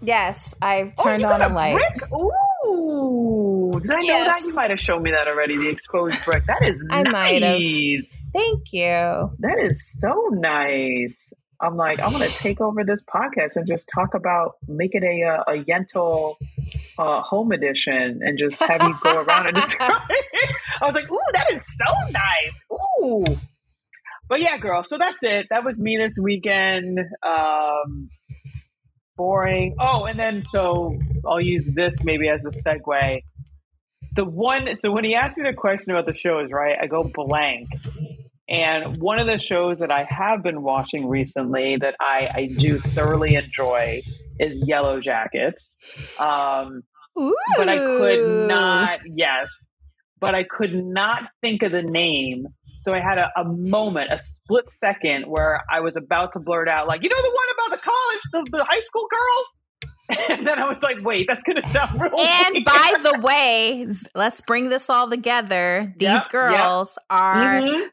[0.00, 2.12] yes i've Oh, turned you on a light Brick?
[2.12, 4.40] Ooh, did I know that?
[4.44, 5.56] You might have shown me that already.
[5.58, 6.44] The exposed brick.
[6.46, 7.12] That is I nice.
[7.12, 7.60] might have.
[8.32, 11.32] thank you That is so nice.
[11.64, 15.22] I'm like, I'm gonna take over this podcast and just talk about make it a
[15.22, 16.34] uh, a Yentl
[16.98, 20.56] uh, home edition and just have you go around and describe it.
[20.82, 22.54] I was like, ooh, that is so nice.
[23.02, 23.40] Ooh.
[24.28, 24.84] But yeah, girl.
[24.84, 25.46] So that's it.
[25.48, 26.98] That was me this weekend.
[27.26, 28.10] Um,
[29.16, 29.76] boring.
[29.80, 33.22] Oh, and then so I'll use this maybe as a segue.
[34.16, 37.10] The one, so when he asked me the question about the shows, right, I go
[37.12, 37.66] blank.
[38.48, 42.78] And one of the shows that I have been watching recently that I, I do
[42.78, 44.02] thoroughly enjoy
[44.38, 45.76] is Yellowjackets.
[46.20, 46.82] Um,
[47.18, 47.34] Ooh.
[47.56, 49.46] but I could not, yes,
[50.20, 52.46] but I could not think of the name.
[52.82, 56.68] So I had a, a moment, a split second where I was about to blurt
[56.68, 58.20] out, like, you know, the one about the college,
[58.52, 59.46] the, the high school girls?
[60.28, 62.64] And then I was like, wait, that's going to sound real And weird.
[62.66, 65.94] by the way, let's bring this all together.
[65.96, 66.30] These Yep, yep.
[66.30, 67.88] girls are Mhm.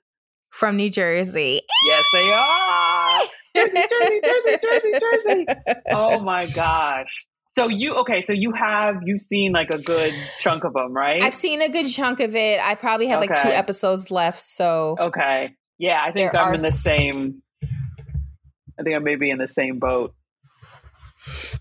[0.51, 1.61] From New Jersey.
[1.87, 3.19] Yes, they are.
[3.55, 5.45] Jersey, Jersey, Jersey, Jersey, Jersey.
[5.91, 7.09] Oh my gosh.
[7.53, 8.23] So you okay?
[8.25, 11.21] So you have you've seen like a good chunk of them, right?
[11.21, 12.61] I've seen a good chunk of it.
[12.61, 14.39] I probably have like two episodes left.
[14.41, 15.55] So Okay.
[15.77, 17.41] Yeah, I think I'm in the same.
[17.63, 20.13] I think I may be in the same boat.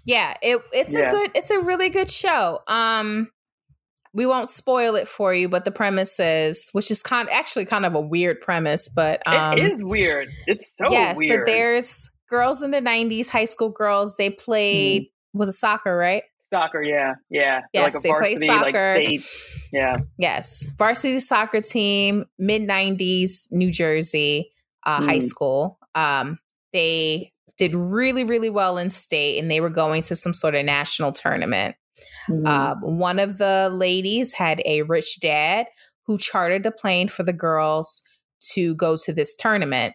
[0.05, 1.09] yeah, it it's Yeah.
[1.09, 2.61] a good it's a really good show.
[2.69, 3.31] Um
[4.13, 7.87] we won't spoil it for you, but the premise is, which is kind actually kind
[7.87, 10.29] of a weird premise, but um it is weird.
[10.47, 11.47] It's so yeah, weird.
[11.47, 15.39] so there's girls in the 90s, high school girls, they played Mm-hmm.
[15.39, 16.23] was it soccer, right?
[16.53, 17.61] Soccer, yeah, yeah.
[17.73, 18.95] Yes, like a they play varsity, soccer.
[18.97, 19.25] Like state.
[19.73, 19.97] Yeah.
[20.19, 24.51] Yes, varsity soccer team, mid '90s, New Jersey
[24.85, 25.23] uh, high Mm.
[25.23, 25.79] school.
[25.95, 26.39] Um,
[26.73, 30.65] they did really, really well in state, and they were going to some sort of
[30.65, 31.77] national tournament.
[32.29, 32.47] Mhm.
[32.47, 35.67] Um, one of the ladies had a rich dad
[36.07, 38.03] who chartered a plane for the girls
[38.53, 39.95] to go to this tournament.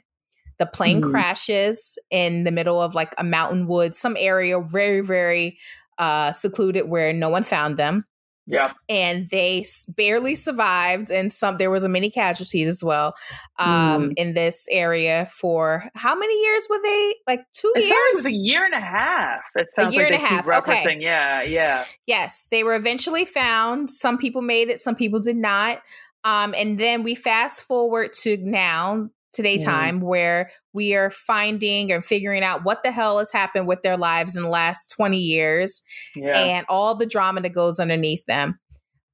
[0.58, 1.12] The plane Mhm.
[1.12, 5.58] crashes in the middle of like a mountain woods, some area very, very
[5.98, 8.04] uh, secluded where no one found them
[8.48, 8.72] yeah.
[8.90, 13.16] and they barely survived and some there was a many casualties as well
[13.60, 14.14] um Mm.
[14.18, 18.16] in this area for how many years were they like two It sounded like it
[18.16, 19.42] was years a year and a half.
[19.56, 20.98] It sounds year like and a half, okay.
[21.00, 21.86] Yeah, yeah.
[22.06, 25.82] yes they were eventually found some people made it some people did not
[26.24, 29.64] um and then we fast forward to now today Mm.
[29.66, 33.98] time where we are finding and figuring out what the hell has happened with their
[33.98, 35.84] lives in the last 20 years
[36.16, 36.38] Yeah.
[36.38, 38.60] and all the drama that goes underneath them.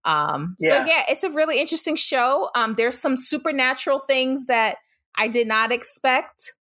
[0.05, 0.85] Um, so Yeah.
[0.85, 2.49] yeah, it's a really interesting show.
[2.55, 4.77] Um, there's some supernatural things that
[5.15, 6.53] I did not expect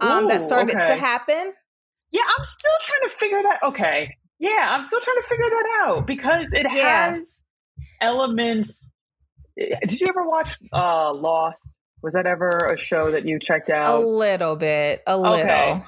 [0.00, 0.94] um, that started okay.
[0.94, 1.52] to happen.
[2.10, 3.62] Yeah, I'm still trying to figure that.
[3.68, 7.12] Okay, yeah, I'm still trying to figure that out because it Yeah.
[7.16, 7.40] has
[8.00, 8.84] elements.
[9.58, 11.58] eh, Did you ever watch uh Lost?
[12.02, 14.00] Was that ever a show that you checked out?
[14.02, 15.36] A little bit, a little.
[15.38, 15.82] Okay.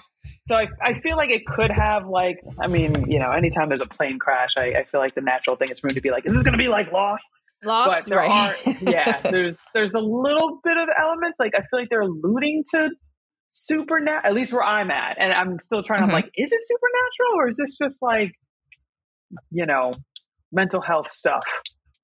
[0.49, 3.81] So I, I feel like it could have like I mean you know anytime there's
[3.81, 6.11] a plane crash I, I feel like the natural thing is for me to be
[6.11, 7.25] like is this going to be like Lost?
[7.65, 8.29] Lost, right?
[8.67, 12.65] are yeah there's there's a little bit of elements like I feel like they're alluding
[12.73, 12.89] to
[13.53, 16.07] supernatural at least where I'm at and I'm still trying Mhm.
[16.07, 18.33] I'm like is it supernatural or is this just like
[19.51, 19.95] you know
[20.51, 21.45] mental health stuff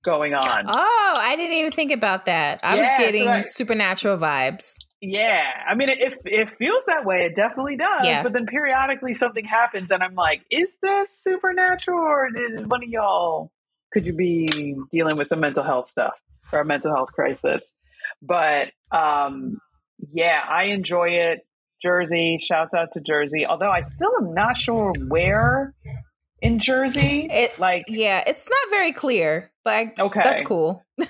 [0.04, 2.60] going on oh, I didn't even think about that.
[2.62, 4.76] I was Yeah, so getting supernatural vibes.
[5.00, 8.22] yeah I mean it, it it feels that way it definitely does Yeah.
[8.22, 12.88] but then periodically something happens and I'm like is this supernatural or did one of
[12.88, 13.50] y'all
[13.92, 16.14] could you be dealing with some mental health stuff
[16.52, 17.72] or a mental health crisis
[18.22, 19.58] but um
[20.12, 21.40] yeah i enjoy it
[21.82, 25.74] jersey shouts out to jersey although i still am not sure where
[26.40, 30.84] in jersey It- like Yeah, it's not very clear, I, okay that's cool.
[31.00, 31.06] I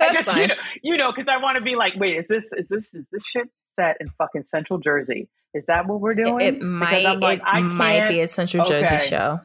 [0.00, 0.40] that's guess, fine.
[0.40, 2.84] you know you know because i want to be like wait is this is this
[2.92, 6.62] is this shit set in fucking central jersey is that what we're doing It, it
[6.62, 9.40] might I'm like, it I might be a Central Jersey show.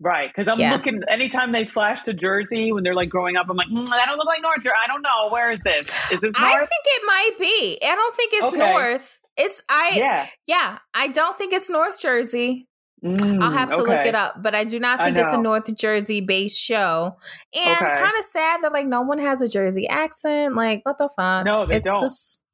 [0.00, 0.70] Right, because I'm Yeah.
[0.70, 1.00] looking.
[1.08, 4.16] Anytime they flash to Jersey when they're like growing up, I'm like, mm, that don't
[4.16, 4.76] look like North Jersey.
[4.80, 5.28] I don't know.
[5.32, 5.82] Where is this?
[6.12, 7.78] Is this I think it might be.
[7.84, 8.58] I don't think it's Okay.
[8.58, 9.20] north.
[9.36, 10.26] It's I yeah.
[10.46, 12.68] yeah, I don't think it's North Jersey.
[13.04, 15.40] Mm, I'll have to look it up, but I do not think it's a.
[15.40, 17.16] North Jersey based show.
[17.54, 17.92] And Okay.
[17.98, 20.56] kind of sad that like no one has a Jersey accent.
[20.56, 21.44] Like what the fuck?
[21.46, 22.00] No, they it's don't.
[22.00, 22.44] just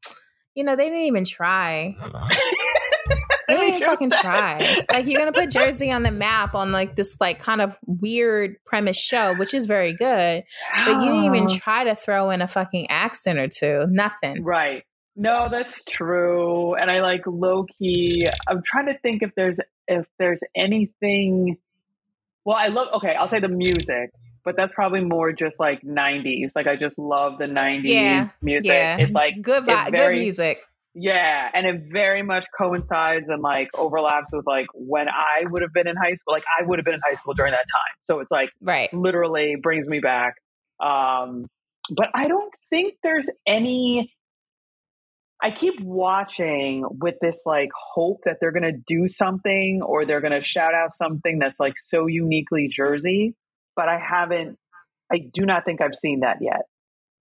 [0.55, 1.95] you know, they didn't even try.
[3.47, 4.85] They didn't even fucking try.
[4.91, 8.57] Like you're gonna put Jersey on the map on like this like kind of weird
[8.65, 10.45] premise show, which is very good.
[10.87, 13.87] But you didn't even try to throw in a fucking accent or two.
[13.91, 14.43] Nothing.
[14.43, 14.85] Right.
[15.17, 16.75] No, that's true.
[16.75, 18.07] And I like low key.
[18.49, 21.57] I'm trying to think if there's if there's anything.
[22.45, 22.89] Well, I love.
[22.95, 24.11] Okay, I'll say the music,
[24.45, 26.51] but that's probably more just like '90s.
[26.57, 28.65] Like I just love the '90s Yeah, music.
[28.67, 28.97] Yeah.
[28.99, 30.63] It's like good vibe, very- good music.
[30.97, 35.73] Yeah, and it very much coincides and like overlaps with like when I would have
[35.73, 36.35] been in high school.
[36.35, 37.95] Like I would have been in high school during that time.
[38.05, 38.93] So it's like Right.
[38.95, 40.35] literally brings me back.
[40.81, 41.47] Um
[41.91, 44.14] but I don't think there's any
[45.45, 50.23] I keep watching with this like hope that they're going to do something or they're
[50.23, 53.35] going to shout out something that's like so uniquely Jersey,
[53.77, 54.59] but I haven't
[55.13, 56.63] I do not think I've seen that yet.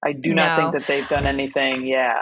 [0.05, 0.71] I do not No.
[0.71, 1.85] think that they've done anything.
[1.85, 2.19] Yeah.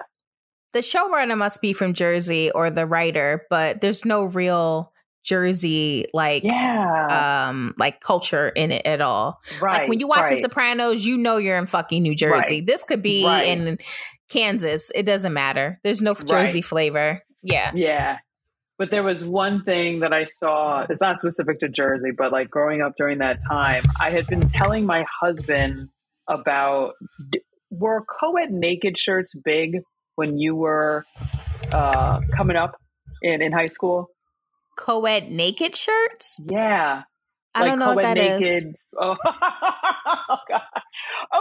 [0.73, 4.91] The showrunner must be from Jersey or the writer, but there's no real
[5.23, 7.47] Jersey like Yeah.
[7.47, 9.39] um like culture in it at all.
[9.61, 9.81] right.
[9.81, 10.37] like when you watch The.
[10.37, 12.55] Sopranos, you know you're in fucking New Jersey.
[12.55, 12.65] Right.
[12.65, 13.47] This could be Right.
[13.47, 13.77] in
[14.31, 14.91] Kansas.
[14.95, 15.79] It doesn't matter.
[15.83, 16.65] There's no Jersey Right.
[16.65, 17.23] flavor.
[17.43, 17.71] Yeah.
[17.73, 18.17] Yeah.
[18.77, 22.49] But there was one thing that I saw, it's not specific to Jersey, but like
[22.49, 25.89] growing up during that time, I had been telling my husband
[26.27, 26.93] about
[27.69, 29.81] were co ed naked shirts big
[30.15, 31.05] when you were
[31.73, 32.75] uh, coming up
[33.21, 34.07] in, in high school?
[34.77, 36.39] Co-ed naked shirts?
[36.49, 37.03] Yeah.
[37.53, 38.65] I don't know what that co-ed is.
[38.99, 40.61] Oh, oh, God.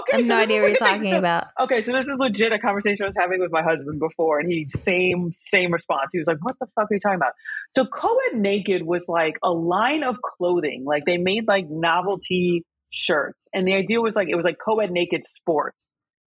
[0.01, 0.13] Okay.
[0.13, 1.47] I have so no idea what you're like- talking about.
[1.61, 4.51] Okay, so this is legit a conversation I was having with my husband before, and
[4.51, 6.11] he same same response.
[6.13, 7.33] He was like, "What the fuck are you talking about?"
[7.77, 13.39] So, co-ed naked was like a line of clothing, like they made like novelty shirts,
[13.53, 15.79] and the idea was like it was like co-ed naked sports.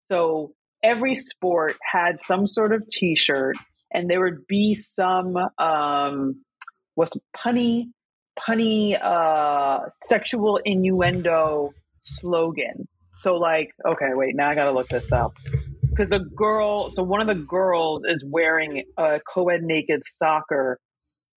[0.10, 3.56] So every sport had some sort of T-shirt,
[3.92, 6.44] and there would be some um,
[6.96, 7.86] what's punny
[8.40, 12.88] punny uh, sexual innuendo slogan.
[13.16, 15.34] So like, okay, wait, now I gotta look this up
[15.90, 16.90] because the girl.
[16.90, 20.80] So one of the girls is wearing a co-ed naked soccer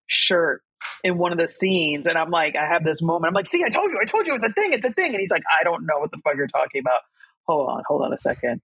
[0.07, 0.63] shirt
[1.05, 3.29] in one of the scenes, and I'm like, I have this moment.
[3.29, 5.13] I'm like, see, I told you, I told you, it's a thing, it's a thing,
[5.13, 7.01] and he's like, I don't know what the fuck you're talking about.
[7.47, 8.61] Hold on, hold on a second,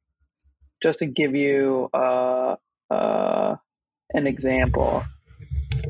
[0.82, 2.56] just to give you uh
[2.90, 3.56] uh
[4.14, 5.02] an example.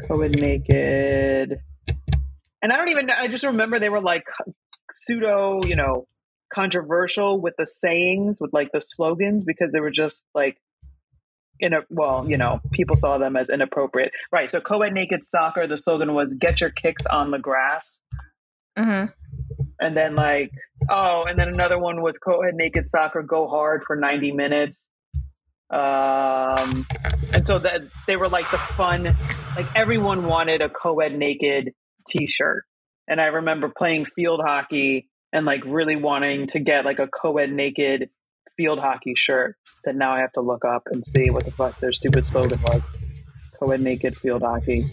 [0.08, 1.60] Co-ed naked,
[2.62, 3.10] and I don't even.
[3.10, 4.24] I just remember they were like
[4.90, 6.06] pseudo, you know,
[6.52, 10.56] controversial with the sayings, with like the slogans, because they were just like
[11.58, 14.12] in a well, you know, people saw them as inappropriate.
[14.30, 14.50] Right.
[14.50, 18.00] So co-ed naked soccer, the slogan was "Get your kicks on the grass."
[18.76, 19.04] hmm
[19.80, 20.52] And then like,
[20.88, 24.86] oh, and then another one was co-ed naked soccer, go hard for ninety minutes.
[25.70, 26.84] Um,
[27.32, 29.04] and so that they were like the fun,
[29.56, 31.72] like everyone wanted a co-ed naked
[32.08, 32.64] T-shirt,
[33.08, 37.50] and I remember playing field hockey and like really wanting to get like a co-ed
[37.50, 38.10] naked
[38.56, 41.78] field hockey shirt that now I have to look up and see what the fuck
[41.78, 42.88] their stupid slogan was.
[43.58, 44.84] Co-ed naked field hockey.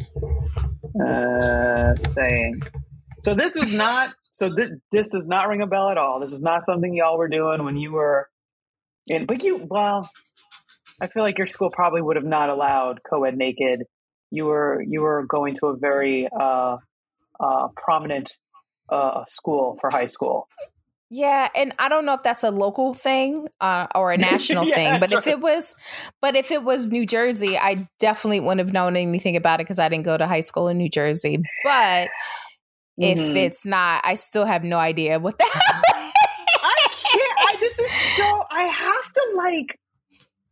[1.00, 2.62] Uh, saying.
[3.24, 4.14] So this is not.
[4.32, 6.20] So this this does not ring a bell at all.
[6.20, 8.30] This is not something y'all were doing when you were
[9.08, 9.26] in.
[9.26, 10.10] But you, well,
[11.02, 13.84] I feel like your school probably would have not allowed co-ed naked.
[14.32, 16.78] You were you were going to a very uh,
[17.40, 18.32] uh, prominent
[18.90, 20.48] uh, school for high school.
[21.12, 24.76] Yeah, and I don't know if that's a local thing uh, or a national Yeah,
[24.76, 25.76] thing, but if it was,
[26.22, 29.80] but if it was New Jersey, I definitely wouldn't have known anything about it because
[29.80, 31.40] I didn't go to high school in New Jersey.
[31.64, 32.10] But
[33.00, 33.36] if Mhm.
[33.38, 35.62] it's not, I still have no idea what that.
[36.64, 36.76] I
[37.12, 37.40] can't.
[37.40, 38.44] I this is so.
[38.52, 39.80] I have to like.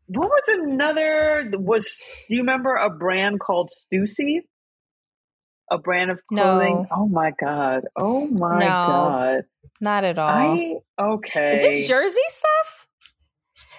[0.08, 1.52] What was another?
[1.54, 1.96] Was
[2.30, 4.40] do you remember a brand called Stussy?
[5.70, 6.76] A brand of clothing.
[6.76, 6.88] No.
[6.92, 7.84] Oh my god.
[7.96, 8.66] Oh my No.
[8.68, 9.44] god.
[9.82, 10.30] not at all.
[10.30, 11.56] I okay.
[11.56, 12.88] Is this Jersey stuff?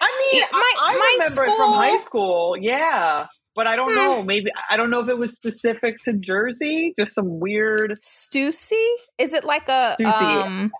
[0.01, 2.57] I mean, Yeah, my- I, I my remember it from high school- school.
[2.61, 3.95] Yeah, but I don't Hmm.
[3.95, 4.23] know.
[4.23, 6.93] Maybe I don't know if it was specific to Jersey.
[6.97, 7.97] Just some weird.
[8.01, 8.85] Stussy?
[9.17, 10.43] Is it like a Stussy.
[10.45, 10.71] um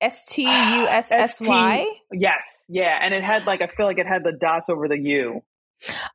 [0.00, 0.48] S T U
[0.88, 1.86] S S Y?
[2.12, 4.98] Yes, yeah, and it had like I feel like it had the dots over the
[4.98, 5.42] U.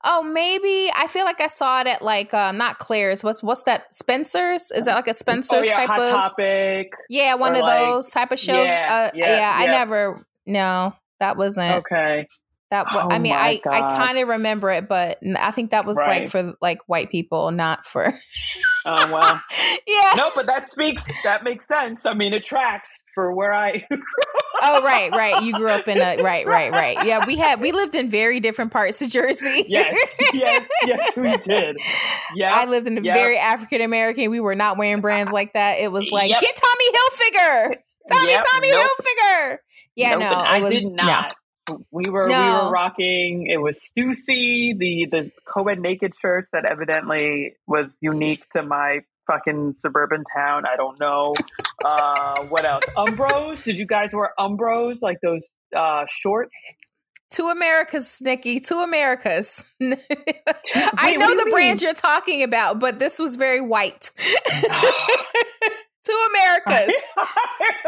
[0.03, 3.23] Oh, maybe I feel like I saw it at like um not Claire's.
[3.23, 3.93] What's what's that?
[3.93, 4.71] Spencer's?
[4.71, 6.09] Is that like a Oh Spencer's yeah, type Hot of?
[6.11, 6.91] Topic.
[7.09, 8.67] Yeah, one of like- those type of shows.
[8.67, 10.19] Yeah, uh, yeah, yeah, I never.
[10.45, 11.77] No, that wasn't.
[11.77, 12.27] Okay.
[12.69, 15.95] That Oh I mean, I I kind of remember it, but I think that was
[15.95, 18.13] like for like white people, not for.
[18.89, 19.41] Oh well.
[19.87, 20.13] yeah.
[20.15, 21.03] no, but that speaks.
[21.25, 22.05] That makes sense.
[22.05, 23.85] I mean, it tracks for where I.
[24.61, 25.43] Oh right, right.
[25.43, 27.05] You grew up in a right, right, right.
[27.05, 29.65] Yeah, we had we lived in very different parts of Jersey.
[29.67, 29.95] yes,
[30.33, 31.77] yes, yes, we did.
[32.35, 32.49] Yeah.
[32.53, 33.15] I lived in a Yep.
[33.15, 34.31] very African American.
[34.31, 35.79] We were not wearing brands like that.
[35.79, 36.41] It was like Yep.
[36.41, 37.75] get Tommy Hilfiger,
[38.11, 38.81] Tommy Yep, Tommy nope.
[38.99, 39.57] Hilfiger.
[39.95, 41.33] Yeah, Nope, no, I was did not.
[41.91, 43.47] We were we were rocking.
[43.51, 49.73] It was Stussy, the the co-ed naked shirts that evidently was unique to my fucking
[49.75, 50.63] suburban town.
[50.65, 51.33] I don't know.
[51.83, 52.83] Uh, what else?
[52.95, 53.63] Umbros?
[53.63, 55.43] Did you guys wear Umbros like those
[55.75, 56.55] uh, shorts?
[57.29, 58.59] Two Americas, Nikki.
[58.59, 59.65] Two Americas.
[59.81, 61.85] I Wait, what know do you the brand mean?
[61.85, 64.11] you're talking about, but this was very white.
[66.05, 66.95] Two Americas.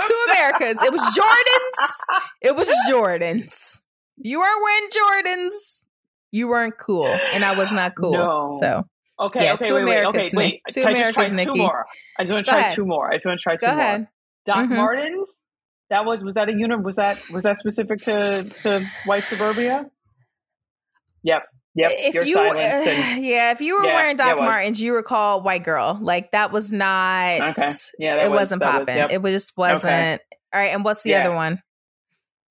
[0.04, 0.82] Two Americas.
[0.82, 2.20] It was Jordans.
[2.42, 3.82] It was Jordans.
[4.18, 4.90] You weren't wearing
[5.46, 5.86] Jordans.
[6.32, 8.12] You weren't cool, and I was not cool.
[8.12, 8.46] No.
[8.60, 8.86] So
[9.20, 10.46] Okay, Yeah, okay, two wait, wait, Americas, okay, wait.
[10.54, 10.62] Nick.
[10.74, 11.86] Two Can I Americas, Two more.
[12.18, 12.76] I just want to try ahead.
[12.76, 13.12] two more.
[13.12, 13.80] I just want to try two go more.
[13.82, 14.08] ahead.
[14.46, 14.76] Doc Mhm.
[14.78, 15.30] Martens.
[15.90, 16.82] That was was that a unit?
[16.84, 19.90] Was that was that specific to to white suburbia?
[21.24, 21.44] Yep,
[21.76, 21.92] yep.
[21.94, 24.38] if You're you, and- yeah, if you were Yeah, wearing Doc.
[24.38, 25.98] Martens, you were called white girl.
[26.02, 27.34] Like that was not.
[27.42, 27.72] Okay.
[27.98, 28.96] Yeah, that it was- wasn't that was- popping.
[28.98, 29.12] yep.
[29.12, 30.22] It was just wasn't.
[30.54, 31.26] All right, and what's the Yeah.
[31.26, 31.62] other one?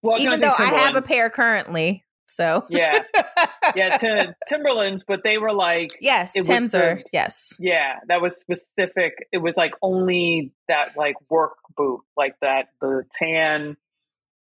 [0.03, 2.99] Well, Even though I have a pair currently, so Yeah,
[3.77, 7.57] yeah, to Timberlands, but they were like, yes, It was Tim's are yes.
[7.59, 9.15] yeah, that was specific.
[9.33, 13.77] It was like only that like work boot, like that the tan.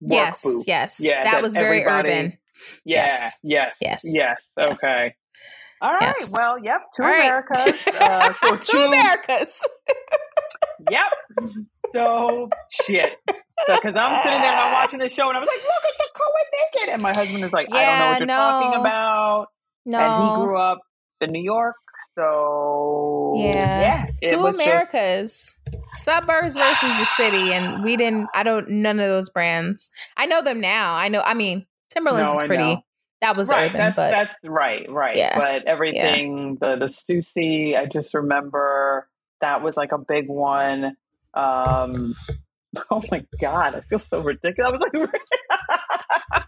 [0.02, 0.64] Work Yes, boot.
[0.66, 0.96] yes.
[1.00, 2.38] Yeah, that, that was very urban.
[2.85, 3.37] Yeah, Yes.
[3.42, 4.02] yes, Yes.
[4.04, 4.83] yes, Yes.
[4.83, 5.14] Okay.
[5.83, 6.14] All right.
[6.18, 6.33] Yes.
[6.33, 6.83] Well, yep.
[6.94, 7.26] Two All right.
[7.26, 7.81] Americas.
[8.00, 8.78] Uh, so Two two.
[8.85, 9.60] Americas.
[10.90, 11.12] Yep.
[11.92, 12.48] So
[12.87, 13.16] shit.
[13.67, 15.98] Because I'm sitting there and I'm watching the show and I was like, "Look, it's
[16.00, 16.46] a co-ed
[16.81, 19.46] naked," and my husband is like, "I don't know what you're talking about."
[19.87, 19.98] No.
[19.98, 20.79] And he grew up
[21.21, 21.77] in New York,
[22.15, 23.81] so Yeah.
[23.81, 24.31] yeah.
[24.31, 25.56] Two was just- Americas.
[25.94, 27.52] Suburbs versus the city.
[27.52, 29.90] And we didn't I don't none of those brands.
[30.17, 30.94] I know them now.
[30.94, 32.85] I know I mean Timberlands No, is pretty
[33.23, 35.17] that was right, urban, that's but that's right, right.
[35.17, 35.38] Yeah.
[35.38, 39.08] But everything, the the Stussy, I just remember
[39.42, 40.96] that was like a big one.
[41.35, 42.15] Um,
[42.90, 44.68] oh my god, I feel so ridiculous.
[44.68, 44.92] I was like,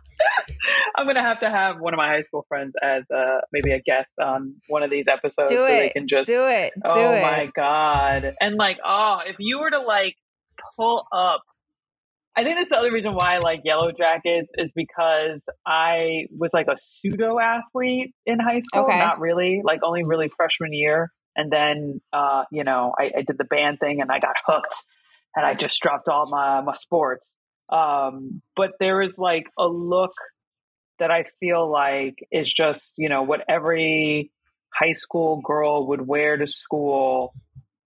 [0.96, 3.80] I'm gonna have to have one of my high school friends as uh, maybe a
[3.80, 5.68] guest on one of these episodes, Do so it.
[5.68, 6.28] they can just.
[6.28, 6.72] Do it.
[6.74, 7.22] Do oh it.
[7.22, 8.34] my god!
[8.40, 10.14] And like, oh, if you were to like
[10.76, 11.42] pull up
[12.34, 16.66] I think that's the other reason why I like Yellowjackets is because I was like
[16.66, 18.84] a pseudo athlete in high school.
[18.84, 18.98] Okay.
[18.98, 21.12] Not really, like only really freshman year.
[21.36, 24.74] And then, uh, you know, I, I did the band thing and I got hooked
[25.34, 27.26] and I just dropped all my, my sports.
[27.68, 30.14] Um, but there is like a look
[30.98, 34.30] that I feel like is just, you know, what every
[34.72, 37.34] high school girl would wear to school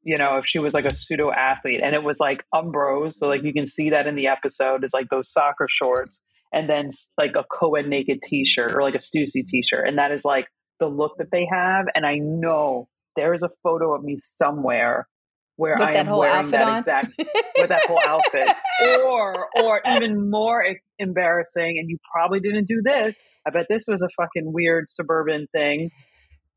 [0.06, 3.14] you know, if she was like a pseudo athlete and it was like Umbros.
[3.14, 6.20] So like you can see that in the episode is like those soccer shorts
[6.52, 9.88] and then like a co-ed naked t-shirt or like a Stussy t-shirt.
[9.88, 10.46] And that is like
[10.78, 11.86] the look that they have.
[11.92, 15.08] And I know there is a photo of me somewhere
[15.56, 16.78] where With I that am whole wearing outfit that on?
[16.78, 17.12] exact
[17.58, 18.48] with that whole outfit.
[19.06, 20.62] Or or even more
[20.98, 23.16] embarrassing, and you probably didn't do this.
[23.46, 25.90] I bet this was a fucking weird suburban thing.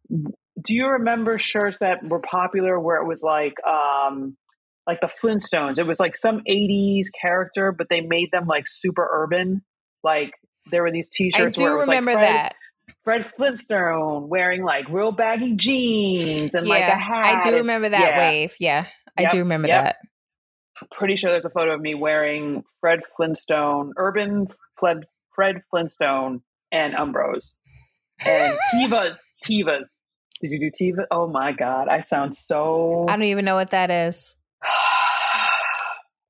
[0.09, 4.35] Do you remember shirts that were popular where it was like um
[4.85, 5.77] like the Flintstones?
[5.79, 9.61] It was like some 80s character, but they made them like super urban.
[10.03, 10.31] Like
[10.71, 11.57] there were these T-shirts.
[11.57, 12.55] I do where it was remember like that.
[13.03, 17.43] Fred Flintstone wearing like real baggy jeans and like a hat.
[17.43, 18.17] I do remember that yeah.
[18.17, 18.55] wave.
[18.59, 18.85] Yeah,
[19.17, 19.83] I Yep, do remember yep.
[19.83, 20.87] that.
[20.91, 24.47] pretty sure there's a photo of me wearing Fred Flintstone, urban
[24.79, 26.41] Fred, Fred Flintstone,
[26.71, 27.51] and Umbros.
[28.25, 29.87] And Tevas, Tevas.
[30.41, 31.05] Did you do Teva?
[31.11, 33.05] Oh my God, I sound so.
[33.09, 34.35] I don't even know what that is.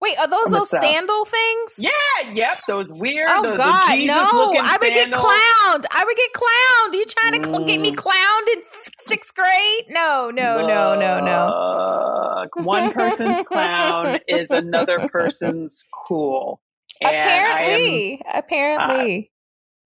[0.02, 0.82] Wait, are those those South.
[0.82, 1.76] sandal things?
[1.78, 3.28] yeah, yep, those weird.
[3.30, 4.54] Oh those, God, Jesus no!
[4.58, 5.86] I would get clowned.
[5.94, 6.94] I would get clowned.
[6.94, 7.96] Are You trying to cl- get me Mm.
[7.96, 8.62] clowned in
[8.98, 9.86] sixth grade?
[9.90, 12.46] No, no, no, no, no.
[12.56, 16.62] Look, One person's clown is another person's cool.
[17.02, 19.32] And I am- Apparently, apparently.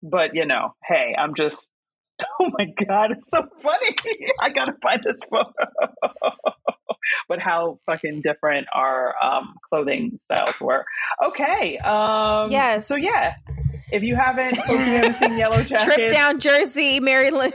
[0.01, 1.69] but you know, hey, I'm just.
[2.41, 3.95] Oh my god, it's so funny.
[4.41, 5.93] I gotta find this photo.
[7.27, 10.85] but how fucking different our um, clothing styles were.
[11.25, 11.77] Okay.
[11.79, 12.87] Um, Yes.
[12.87, 13.35] So yeah,
[13.91, 17.53] if you haven't, if you haven't seen Yellowjackets, Trip down Jersey, Maryland,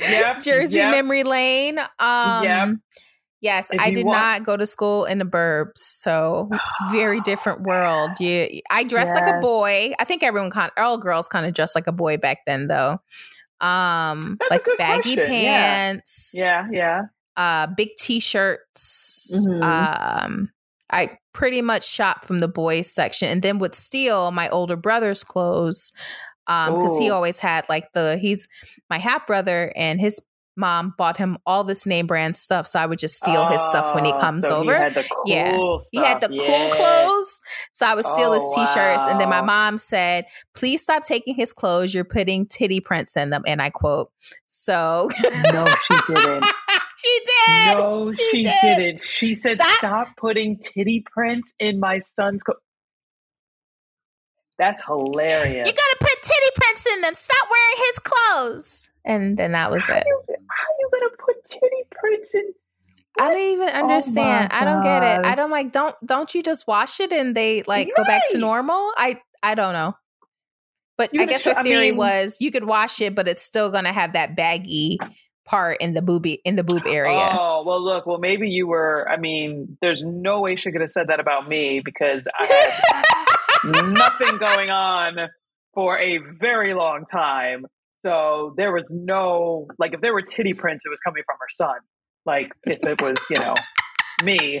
[0.00, 0.90] Yep, Jersey yep.
[0.90, 1.78] Memory Lane.
[1.98, 2.68] Um, Yep.
[3.40, 6.48] Yes, If I did want- not go to school in the burbs, so
[6.92, 8.10] very different world.
[8.20, 9.94] You, I dressed like a boy.
[9.98, 13.00] I think everyone, kind, all girls, kind of dressed like a boy back then, though.
[13.62, 17.02] Um, That's like baggy question, pants, Yeah, yeah.
[17.36, 19.46] uh, big t-shirts.
[19.46, 19.62] Mhm.
[19.62, 20.50] Um,
[20.90, 25.24] I pretty much shop from the boys section, and then would steal my older brother's
[25.24, 25.92] clothes
[26.48, 28.48] um because he always had like the he's
[28.90, 30.20] my half brother, and his
[30.56, 33.94] mom bought him all this name brand stuff, so I would just steal his stuff
[33.94, 34.88] when he Oh, comes so over.
[34.88, 35.52] He cool Yeah.
[35.54, 35.82] stuff.
[35.92, 36.46] He had the yeah.
[36.46, 37.40] cool clothes,
[37.72, 39.02] so I would steal his Oh, t-shirts.
[39.08, 41.94] And then my mom said, "Please stop taking his clothes.
[41.94, 44.10] You're putting titty prints in them." And I quote.
[44.46, 45.08] So
[45.52, 46.44] No, she didn't.
[46.96, 47.78] she did.
[47.78, 48.76] No, She she, did.
[48.76, 48.94] did.
[48.96, 49.74] not She said, Stop.
[49.78, 52.54] "Stop putting titty prints in my son's." Co-.
[54.58, 55.66] That's hilarious.
[55.66, 57.14] You gotta put titty prints in them.
[57.14, 58.88] Stop wearing his clothes.
[59.04, 60.04] And then that was it.
[60.06, 62.52] you, how you gonna put titty prints in?
[63.20, 64.52] I don't even Oh understand.
[64.52, 65.26] I don't get it.
[65.26, 65.70] I don't like.
[65.72, 68.90] Don't don't you just wash it and they like go back to normal?
[68.96, 69.94] I I don't know.
[70.98, 73.28] But You I guess show- her I theory mean- was you could wash it, but
[73.28, 74.98] it's still gonna have that baggy
[75.44, 77.28] part in the boobie in the boob area.
[77.32, 78.06] Oh well, look.
[78.06, 79.06] Well, maybe you were.
[79.10, 82.46] I mean, there's no way she could have said that about me because I
[83.64, 85.28] had nothing going on
[85.74, 87.66] for a very long time.
[88.04, 91.48] So there was no like if there were titty prints, it was coming from her
[91.54, 91.76] son.
[92.26, 93.54] Like if it was, you know,
[94.24, 94.60] me.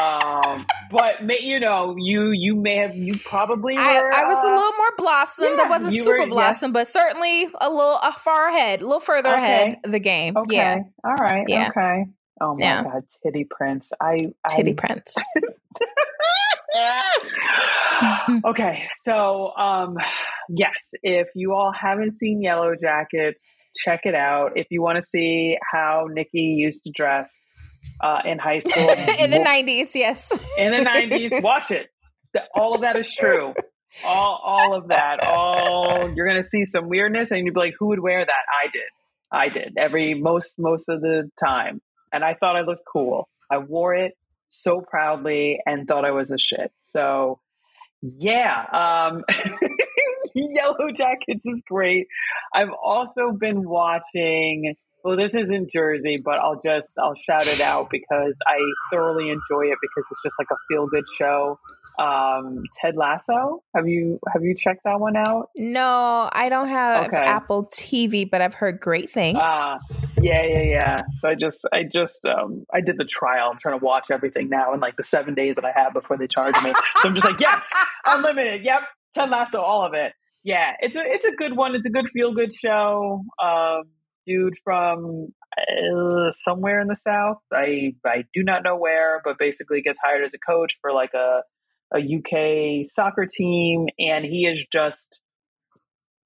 [0.00, 3.80] Um, but may, you know, you you may have you probably were.
[3.80, 5.54] I, I was a uh, little more blossom.
[5.56, 6.68] yeah, I wasn't super were- yeah.
[6.72, 9.42] but certainly a little uh, far ahead, a little further Okay.
[9.42, 10.36] ahead of the game.
[10.36, 10.54] okay.
[10.56, 11.42] Yeah, All right.
[11.48, 11.68] Yeah.
[11.70, 12.04] Okay.
[12.40, 12.84] Oh my Yeah.
[12.84, 13.90] god, titty prints.
[14.00, 15.16] I titty I, prints.
[18.44, 19.96] okay, so um,
[20.48, 23.34] yes, if you all haven't seen Yellowjackets,
[23.76, 24.52] check it out.
[24.56, 27.48] If you want to see how Nikki used to dress
[28.00, 28.88] uh, in high school
[29.20, 30.36] in the nineties, yes.
[30.58, 31.88] in the nineties, watch it.
[32.54, 33.54] All of that is true.
[34.04, 35.22] All all of that.
[35.22, 38.70] All you're gonna see some weirdness, and you'd be like, "Who would wear that?" I
[38.70, 38.82] did.
[39.32, 41.80] I did every most most of the time,
[42.12, 43.28] and I thought I looked cool.
[43.50, 44.12] I wore it
[44.50, 46.72] so proudly and thought I was a shit.
[46.80, 47.40] So,
[48.02, 49.24] yeah, um,
[50.36, 52.06] Yellowjackets is great.
[52.54, 54.74] I've also been watching
[55.04, 58.58] well, this isn't Jersey, but I'll just I'll shout it out because I
[58.92, 61.58] thoroughly enjoy it because it's just like a feel good show.
[61.98, 63.62] Um, Ted Lasso.
[63.74, 65.50] Have you have you checked that one out?
[65.56, 67.16] No, I don't have Okay.
[67.16, 69.38] Apple TV, but I've heard great things.
[69.40, 69.78] Ah,
[70.20, 71.02] yeah, yeah, yeah.
[71.18, 73.50] So I just I just um I did the trial.
[73.52, 76.16] I'm trying to watch everything now in like the seven days that I have before
[76.16, 76.72] they charge me.
[76.96, 77.68] so I'm just like, yes,
[78.06, 78.64] unlimited.
[78.64, 78.82] Yep,
[79.14, 80.12] Ted Lasso, all of it.
[80.42, 81.74] Yeah, it's a it's a good one.
[81.74, 83.22] It's a good feel good show.
[83.42, 83.84] Um,
[84.26, 87.38] dude from uh, somewhere in the south.
[87.52, 91.14] I I do not know where, but basically gets hired as a coach for like
[91.14, 91.42] a
[91.92, 95.20] a UK soccer team, and he is just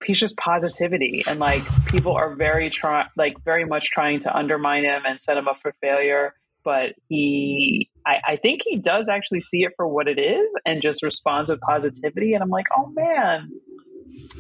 [0.04, 1.22] he's just positivity.
[1.28, 5.36] And like people are very try like very much trying to undermine him and set
[5.36, 6.34] him up for failure.
[6.64, 10.82] But he I, I think he does actually see it for what it is and
[10.82, 12.34] just responds with positivity.
[12.34, 13.50] And i'm like oh man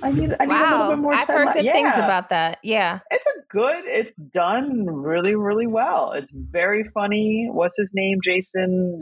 [0.02, 2.58] i need, I need a little bit more I've heard good things about that.
[2.62, 3.00] Yeah.
[3.10, 6.12] it's a good it's done really really well.
[6.12, 7.48] It's very funny.
[7.50, 8.18] What's his name?
[8.22, 9.00] Jason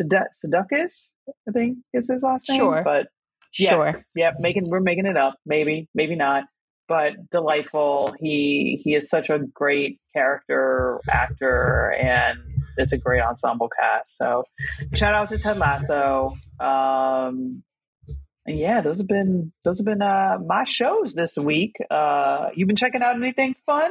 [0.00, 1.10] Sudeikis,
[1.48, 2.58] i think is his last name.
[2.58, 2.82] Sure.
[2.84, 3.06] but
[3.58, 3.70] Yeah.
[3.70, 4.04] Sure.
[4.14, 5.36] yeah, making we're making it up.
[5.44, 6.44] Maybe, maybe not.
[6.88, 8.14] But delightful.
[8.20, 12.38] He he is such a great character actor, and
[12.76, 14.16] it's a great ensemble cast.
[14.16, 14.44] So,
[14.94, 16.32] shout out to Ted Lasso.
[16.60, 17.64] Um,
[18.46, 21.74] and yeah, those have been those have been uh, my shows this week.
[21.90, 23.90] Uh, you've been checking out anything fun?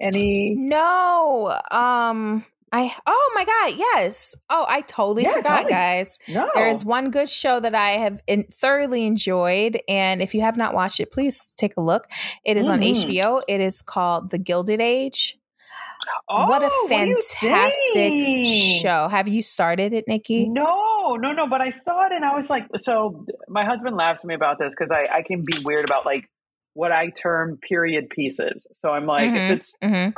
[0.00, 0.54] Any?
[0.54, 1.58] No.
[1.70, 4.34] Um I oh my god, yes.
[4.50, 5.74] Oh, I totally Yeah, forgot, totally.
[5.74, 6.18] guys.
[6.28, 6.48] No.
[6.54, 10.56] There is one good show that I have in, thoroughly enjoyed, and if you have
[10.56, 12.06] not watched it, please take a look.
[12.44, 12.90] It is on Mhm.
[12.90, 13.40] HBO.
[13.48, 15.38] It is called The Gilded Age.
[16.28, 18.46] Oh, what a what fantastic think?
[18.46, 19.08] show!
[19.08, 20.48] Have you started it, Nikki?
[20.48, 21.46] No, no, no.
[21.48, 24.58] But I saw it and I was like, so my husband laughs at me about
[24.58, 26.28] this because I, I can be weird about like
[26.74, 28.66] what I term period pieces.
[28.80, 29.50] So I'm like, Mhm.
[29.50, 30.08] if it's, hmm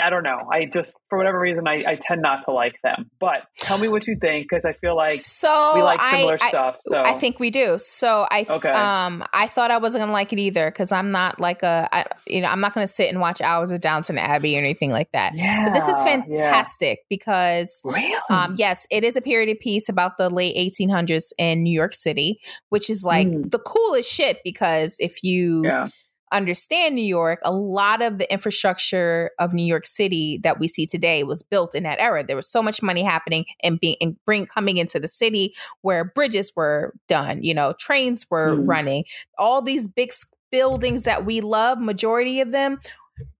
[0.00, 0.48] I don't know.
[0.52, 3.10] I just, for whatever reason, I, I tend not to like them.
[3.20, 6.48] But tell me what you think because I feel like so we like similar I,
[6.48, 6.76] stuff.
[6.82, 7.76] So I think we do.
[7.78, 8.70] So I th- Okay.
[8.70, 12.04] um I thought I wasn't gonna like it either because I'm not like a I,
[12.26, 15.10] you know I'm not gonna sit and watch hours of Downton Abbey or anything like
[15.12, 15.32] that.
[15.34, 16.04] yeah, But this is yeah.
[16.04, 18.14] fantastic because Really?
[18.30, 22.40] um yes, it is a period piece about the late 1800s in New York City,
[22.68, 23.50] which is like Mm.
[23.50, 25.88] the coolest shit because if you yeah.
[26.32, 30.86] Understand New York, a lot of the infrastructure of New York City that we see
[30.86, 32.24] today was built in that era.
[32.24, 36.04] There was so much money happening and being and bring coming into the city where
[36.04, 38.68] bridges were done, you know, trains were Mm.
[38.68, 39.04] running.
[39.38, 40.10] All these big
[40.50, 42.80] buildings that we love, majority of them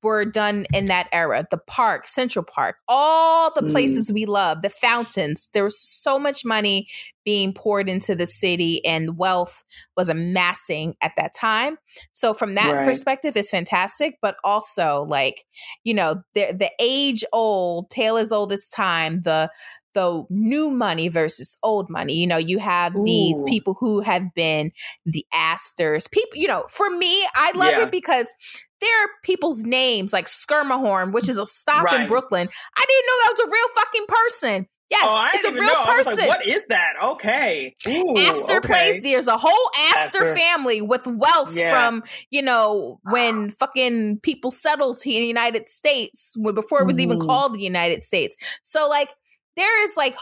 [0.03, 1.47] were done in that era.
[1.51, 3.71] The park, Central Park, all the Mm.
[3.71, 5.49] places we love, the fountains.
[5.53, 6.89] There was so much money
[7.29, 9.63] being poured into the city and wealth
[9.99, 11.77] was amassing at that time.
[12.11, 12.85] So from that Right.
[12.87, 14.15] perspective, it's fantastic.
[14.23, 15.45] But also, like
[15.85, 19.21] you know, the the age old tale as old as time.
[19.23, 19.51] The
[19.95, 22.15] the new money versus old money.
[22.15, 24.71] You know, you have these people who have been
[25.05, 26.07] the Astors.
[26.09, 27.83] People, you know, for me, I love Yeah.
[27.83, 28.33] it because
[28.81, 32.49] there are people's names like Schermerhorn, which is a stop in Brooklyn.
[32.77, 34.69] I didn't know that was a real fucking person.
[34.91, 35.85] Yes, oh, it's a real know.
[35.85, 36.17] Person.
[36.17, 36.93] like, what is that?
[37.03, 37.77] Okay.
[37.89, 38.69] Ooh, Astor okay.
[38.69, 39.03] Place.
[39.03, 40.35] There's a whole Astor, Astor.
[40.35, 41.73] family with wealth Yeah.
[41.75, 46.87] from you know when fucking people settled here in the United States when before it
[46.87, 48.37] was even called the United States.
[48.63, 49.11] So like
[49.57, 50.17] there is like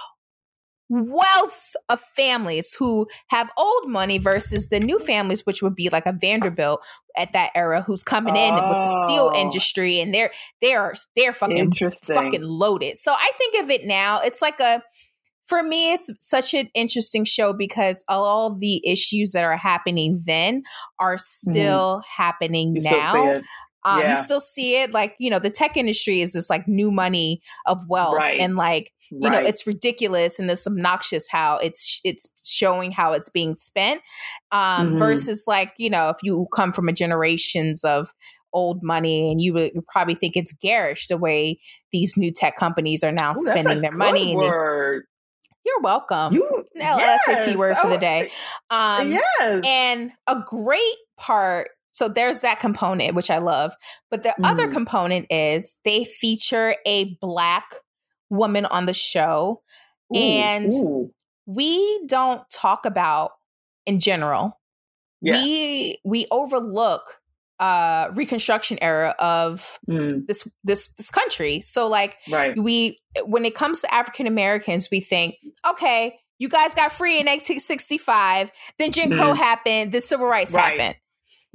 [0.89, 6.07] wealth of families who have old money versus the new families which would be like
[6.07, 6.85] a Vanderbilt
[7.17, 9.41] at that era who's coming in with the steel Oh.
[9.41, 10.31] industry and they're
[10.63, 11.73] they're they're fucking
[12.05, 12.97] fucking loaded.
[12.99, 14.83] So I think of it now, it's like a
[15.49, 20.63] for me, it's such an interesting show because all the issues that are happening then
[20.99, 22.85] are still happening Mm-hmm.
[22.85, 23.31] You now.
[23.37, 23.45] it.
[23.87, 24.11] Um, Yeah.
[24.11, 27.41] You still see it, like you know, the tech industry is this like new money
[27.67, 28.41] of wealth, Right.
[28.41, 33.29] and like you know, it's ridiculous and it's obnoxious how it's it's showing how it's
[33.29, 34.01] being spent.
[34.51, 34.99] Um, Mhm.
[34.99, 38.13] Versus like you know, if you come from a generations of
[38.53, 41.61] old money and you would probably think it's garish the way
[41.93, 44.35] these new tech companies are now Ooh, spending their money.
[44.35, 45.01] they-
[45.65, 46.33] you're welcome.
[46.35, 47.57] You, L- SAT yes.
[47.57, 48.31] word for the Oh, day.
[48.71, 49.65] Um, yes.
[49.67, 50.81] and a great
[51.19, 53.73] part so there's that component which i love
[54.11, 54.73] but the other Mhm.
[54.73, 57.65] component is they feature a black
[58.31, 59.63] woman on the show
[60.15, 61.11] Ooh, and- ooh.
[61.47, 63.31] we don't talk about
[63.87, 64.61] in general
[65.23, 65.35] yeah.
[65.43, 67.21] we we overlook
[67.59, 72.55] uh reconstruction era of Mm, this this this country so like right.
[72.59, 75.37] we when it comes to African Americans, we think,
[75.67, 79.37] okay, you guys got free in 1965, then Jim Crow Mhm.
[79.39, 80.79] happened, then civil rights Right.
[80.79, 80.97] happened.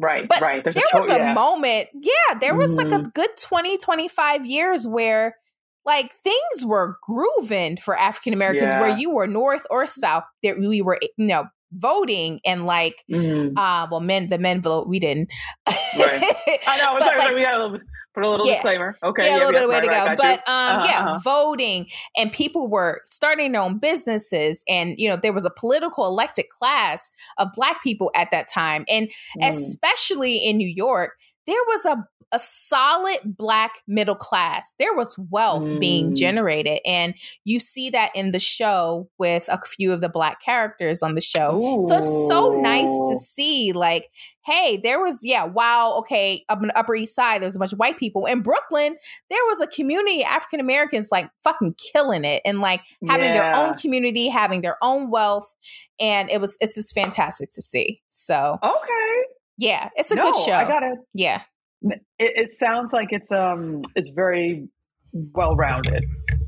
[0.02, 0.64] Right, But right.
[0.64, 1.34] There's there a, was to- a yeah.
[1.34, 3.14] moment, yeah, there was like a Mhm.
[3.14, 5.38] good 20, 25 years where
[5.86, 8.82] like things were grooving for African Americans Yeah.
[8.82, 13.54] where you were north or south, that we were, you know, voting and like Mhm.
[13.58, 15.30] uh well men the men vote we didn't
[15.68, 15.78] Right.
[16.68, 16.95] I know.
[16.99, 17.80] But, Sorry, like, we got a little,
[18.14, 18.53] put a little Yeah.
[18.53, 18.97] disclaimer.
[19.03, 20.16] Okay, yeah, a little yeah, bit of way right, to go.
[20.18, 21.20] But um, Uh-huh, yeah, uh-huh.
[21.24, 21.88] voting
[22.18, 26.45] and people were starting their own businesses, and you know there was a political elected
[26.49, 29.09] class of Black people at that time, and
[29.41, 29.49] Mm.
[29.49, 34.73] especially in New York, there was a a solid Black middle class.
[34.79, 36.15] There was wealth being Mm.
[36.15, 37.13] generated, and
[37.43, 41.19] you see that in the show with a few of the Black characters on the
[41.19, 41.83] show.
[41.85, 44.07] So it's so nice to see, like,
[44.45, 47.59] hey, there was, yeah, wow, okay, up in the Upper East Side, there was a
[47.59, 48.25] bunch of white people.
[48.25, 48.95] In Brooklyn,
[49.29, 52.79] there was a community of African Americans like fucking killing it and like
[53.09, 55.53] having their own community, having their own wealth.
[55.99, 58.01] And it was, it's just fantastic to see.
[58.07, 59.20] So, Okay.
[59.62, 60.53] Yeah, it's a no, good show.
[60.53, 60.97] I got it.
[61.14, 61.41] yeah.
[61.84, 64.68] It, it sounds like it's um, it's very
[65.14, 66.03] well rounded.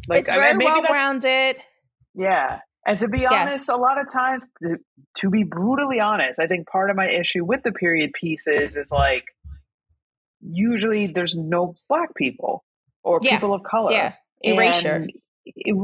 [0.08, 1.56] Like it's I very mean, well rounded.
[2.16, 2.60] Yeah.
[2.86, 3.70] And to be honest, Yes.
[3.70, 4.78] a lot of times, to-
[5.20, 8.92] to be brutally honest, I think part of my issue with the period pieces is
[8.92, 9.24] like
[10.42, 12.64] usually there's no black people
[13.04, 13.32] or Yeah.
[13.36, 13.92] people of color.
[13.92, 14.14] Yeah.
[14.44, 15.08] Erasure.
[15.08, 15.12] And-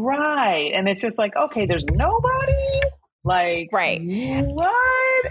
[0.06, 0.72] right.
[0.76, 2.82] And it's just like, okay, there's nobody.
[3.24, 4.00] Like, Right.
[4.02, 4.74] What?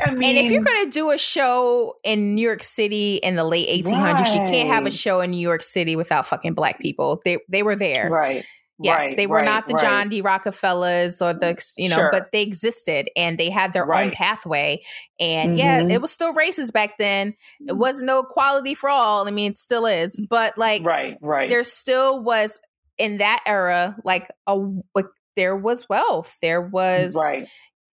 [0.04, 3.36] I mean, And if you're going to do a show in New York City in
[3.36, 6.78] the late 1800s, you can't have a show in New York City without fucking black
[6.78, 7.20] people.
[7.24, 8.08] They they were there.
[8.10, 8.44] right.
[8.80, 9.82] Yes, right, they were right, not the right.
[9.82, 10.20] John D.
[10.20, 12.10] Rockefellers or the, you know, Sure.
[12.12, 14.80] but they existed and they had their own pathway.
[15.18, 15.90] And yeah, Mhm.
[15.94, 17.34] it was still racist back then.
[17.66, 19.26] It was no equality for all.
[19.26, 21.48] I mean, it still is, but like Right, right.
[21.48, 22.60] there still was
[22.98, 24.56] in that era, like a
[24.94, 27.48] like there was wealth, there was right.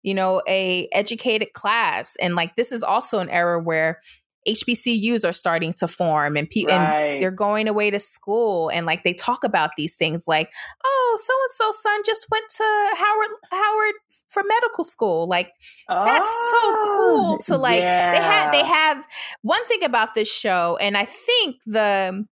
[0.04, 4.00] You know a educated class, and like this is also an era where
[4.48, 8.70] HBCUs are starting to form and people and they're going away to school.
[8.70, 10.52] And like they talk about these things like
[10.86, 12.64] oh so and so son just went to
[12.98, 13.94] howard howard
[14.28, 15.28] for medical school.
[15.28, 15.52] Like
[15.88, 19.08] that's so cool oh, to like they had they Oh, have
[19.42, 22.26] one thing about this show and i think the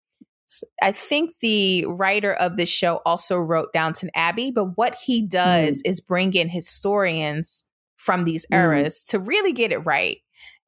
[0.83, 5.83] i think the writer of this show also wrote downton abbey but what he does
[5.83, 5.91] Mm.
[5.91, 7.65] is bring in historians
[7.97, 8.57] from these Mhm.
[8.59, 10.19] eras to really get it right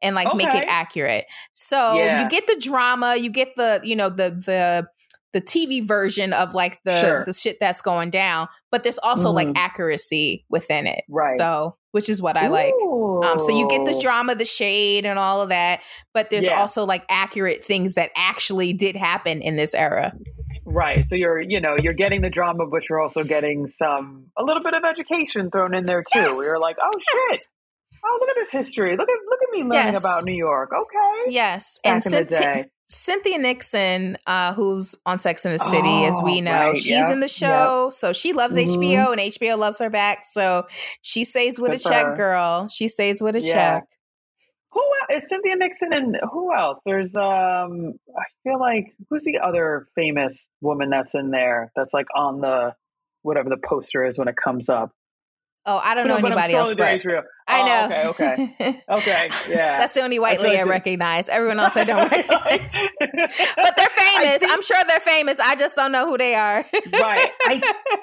[0.03, 2.23] and like make it accurate so Yeah.
[2.23, 4.87] you get the drama you get the you know the the
[5.33, 7.25] the TV version of like the Sure.
[7.25, 9.57] the shit that's going down, but there's also like Mhm.
[9.57, 11.05] accuracy within it.
[11.09, 11.39] Right.
[11.39, 12.75] So, which is what I like.
[13.23, 15.81] Um, so you get the drama, the shade, and all of that,
[16.15, 16.61] but there's Yeah.
[16.61, 20.13] also like accurate things that actually did happen in this era.
[20.65, 21.05] Right.
[21.09, 24.63] So you're, you know, you're getting the drama, but you're also getting some, a little
[24.63, 26.19] bit of education thrown in there too.
[26.19, 26.35] Yes.
[26.37, 27.41] You're like, oh shit.
[28.05, 28.97] Oh, look at this history.
[28.97, 30.01] Look at, look at me learning Yes.
[30.01, 30.71] about New York.
[30.73, 31.33] Okay.
[31.33, 31.79] yes.
[31.85, 32.65] Back and in the Cynthia, day.
[32.93, 36.77] Cynthia Nixon, uh, who's on Sex in the City, as we Oh, know, right.
[36.77, 37.11] she's Yep.
[37.13, 38.65] in the show, so she loves Mhm.
[38.67, 40.25] HBO, and HBO loves her back.
[40.31, 40.67] So
[41.01, 42.15] she stays with Good a check, her.
[42.15, 42.69] girl.
[42.69, 43.53] She stays with a Yeah.
[43.53, 43.85] check.
[44.73, 45.23] Who else?
[45.25, 46.81] Is Cynthia Nixon and who else?
[46.85, 52.07] There's, um, I feel like, who's the other famous woman that's in there that's like
[52.15, 52.75] on the,
[53.23, 54.91] whatever the poster is when it comes up?
[55.65, 57.01] Oh, I don't know No, I'm anybody else, but.
[57.49, 58.09] I Oh, know.
[58.11, 58.83] Okay, okay.
[58.89, 59.79] Okay, yeah.
[59.79, 61.29] That's the only white feel lady like I recognize.
[61.29, 62.77] Everyone else I don't recognize.
[63.01, 64.39] but they're famous.
[64.39, 65.39] think- I'm sure they're famous.
[65.41, 66.65] I just don't know who they are.
[67.01, 67.29] right.
[67.47, 67.61] I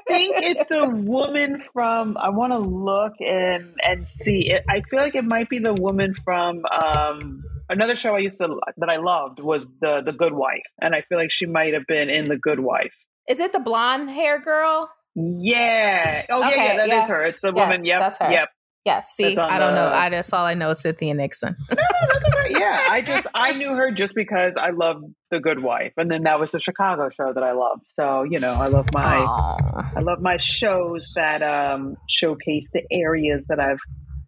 [0.08, 2.16] think it's the woman from.
[2.18, 4.52] I want to look and and see.
[4.52, 8.38] It, I feel like it might be the woman from um, another show I used
[8.40, 11.74] to that I loved was the the Good Wife, and I feel like she might
[11.74, 12.94] have been in the Good Wife.
[13.28, 14.92] Is it the blonde hair girl?
[15.20, 16.26] Yeah.
[16.30, 16.88] Oh yeah, Okay, yeah.
[16.88, 17.24] That is her.
[17.24, 17.84] It's the woman.
[17.84, 18.00] yep.
[18.00, 18.32] that's her.
[18.32, 18.50] Yep.
[18.86, 19.90] Yeah, see, I don't know.
[19.90, 21.56] the- I just all I know is Cynthia Nixon.
[21.70, 22.60] No, that's.
[22.60, 22.80] Yeah.
[22.90, 26.40] I just I knew her just because I loved the Good Wife, and then that
[26.40, 27.84] was the Chicago show that I loved.
[27.94, 29.18] So you know, I love my.
[29.18, 29.92] Aw.
[29.98, 33.80] I love my shows that um, showcase the areas that I've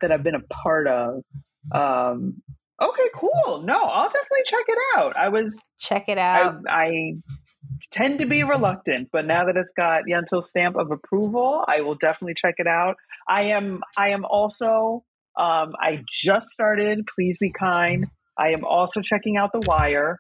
[0.02, 1.24] that I've been a part of.
[1.74, 2.42] Um,
[2.82, 3.64] okay, cool.
[3.64, 5.16] No, I'll definitely check it out.
[5.18, 6.62] I was Check it I, out.
[6.70, 7.14] I
[7.92, 11.96] tend to be reluctant, but now that it's got Yentil's stamp of approval, I will
[11.96, 12.96] definitely check it out.
[13.28, 15.04] I am I am also
[15.38, 17.06] um, I just started.
[17.14, 18.06] Please be kind.
[18.38, 20.20] I am also checking out The Wire.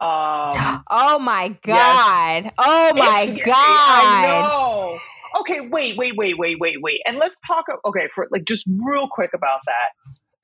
[0.00, 2.50] Um, oh my god!
[2.58, 3.54] Oh my it's- god!
[3.54, 4.98] I know.
[5.40, 7.00] Okay, wait, wait, wait, wait, wait, wait.
[7.06, 7.64] And let's talk.
[7.86, 9.90] Okay, for like just real quick about that.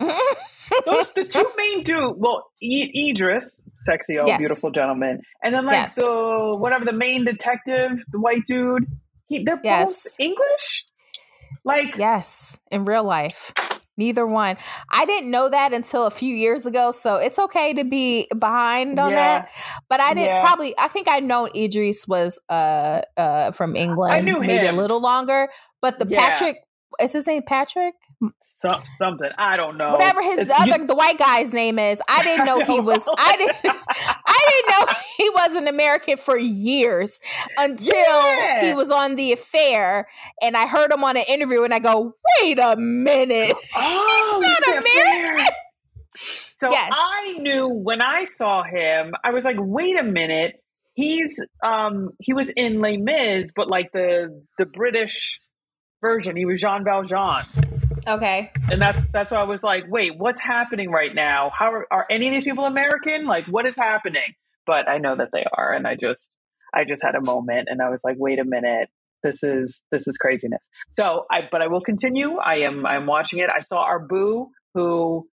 [0.87, 2.15] Those the two main dude.
[2.17, 3.55] Well, e- Idris,
[3.87, 4.39] sexy old Yes.
[4.39, 5.95] beautiful gentleman, and then like Yes.
[5.97, 8.85] the whatever the main detective, the white dude.
[9.29, 10.05] He they're Yes.
[10.05, 10.85] both English.
[11.65, 13.53] Like yes, in real life.
[13.97, 14.57] Neither one.
[14.93, 18.99] I didn't know that until a few years ago, so it's okay to be behind
[19.01, 19.17] on Yeah.
[19.17, 19.51] that.
[19.89, 20.45] But I didn't Yeah.
[20.45, 20.73] probably.
[20.79, 24.15] I think I know Idris was uh uh from England.
[24.15, 25.49] I knew maybe a little longer.
[25.83, 26.21] But the Yeah.
[26.29, 26.59] Patrick
[27.01, 27.95] is his name Patrick?
[28.61, 29.91] Some, something I don't know.
[29.93, 32.03] Whatever his It's- the you- other the white guy's name is.
[32.09, 33.09] I didn't know he was.
[33.17, 33.57] I didn't.
[34.27, 37.21] I didn't know he was an American for years
[37.57, 38.65] until Yeah.
[38.67, 40.09] he was on the affair,
[40.43, 44.65] and I heard him on an interview, and I go, "Wait a minute." Oh, He's
[44.67, 45.47] not American.
[46.17, 46.91] So Yes.
[46.93, 50.57] I knew when I saw him, I was like, wait a minute.
[50.95, 55.39] He's um he was in Les Mis, but like the the British
[56.01, 56.35] version.
[56.37, 57.45] He was Jean Valjean.
[58.07, 58.51] Okay.
[58.71, 61.51] And that's that's why I was like, wait, what's happening right now?
[61.57, 63.27] How are, are any of these people American?
[63.27, 64.35] Like what is happening?
[64.67, 66.31] But I know that they are, and I just
[66.75, 68.89] I just had a moment and I was like, wait a minute.
[69.23, 70.69] This is this is craziness.
[70.97, 72.37] So I but I will continue.
[72.37, 73.49] I am I'm watching it.
[73.55, 75.27] I saw our boo who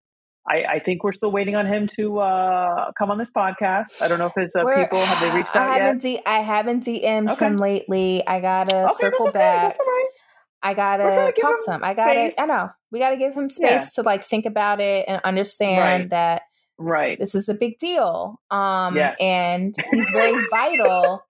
[0.48, 4.00] I, I think we're still waiting on him to uh, come on this podcast.
[4.00, 5.80] I don't know if his uh, people have they reached I out yet.
[5.82, 7.46] haven't D- I haven't DM'd Okay.
[7.46, 8.26] him lately.
[8.26, 9.38] I gotta Okay, circle okay.
[9.38, 9.62] back.
[9.68, 10.08] That's all right.
[10.62, 11.84] I gotta talk to him.
[11.84, 12.26] I gotta.
[12.26, 12.34] space.
[12.38, 16.10] I know we gotta give him space to like think about it and understand Right.
[16.10, 16.42] that
[16.78, 17.18] Right.
[17.18, 18.40] this is a big deal.
[18.50, 19.16] Um, Yes.
[19.20, 21.24] and he's very vital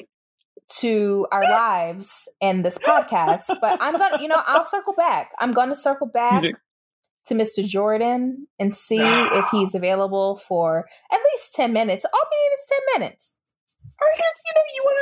[0.80, 3.45] to our lives and this podcast.
[3.61, 5.33] But I'm gonna, you know, I'll circle back.
[5.39, 6.43] I'm gonna circle back
[7.26, 7.64] to Mr.
[7.66, 12.05] Jordan and see if he's available for at least ten minutes.
[12.05, 13.39] All we need is ten minutes.
[14.03, 14.98] Or just, you know, you want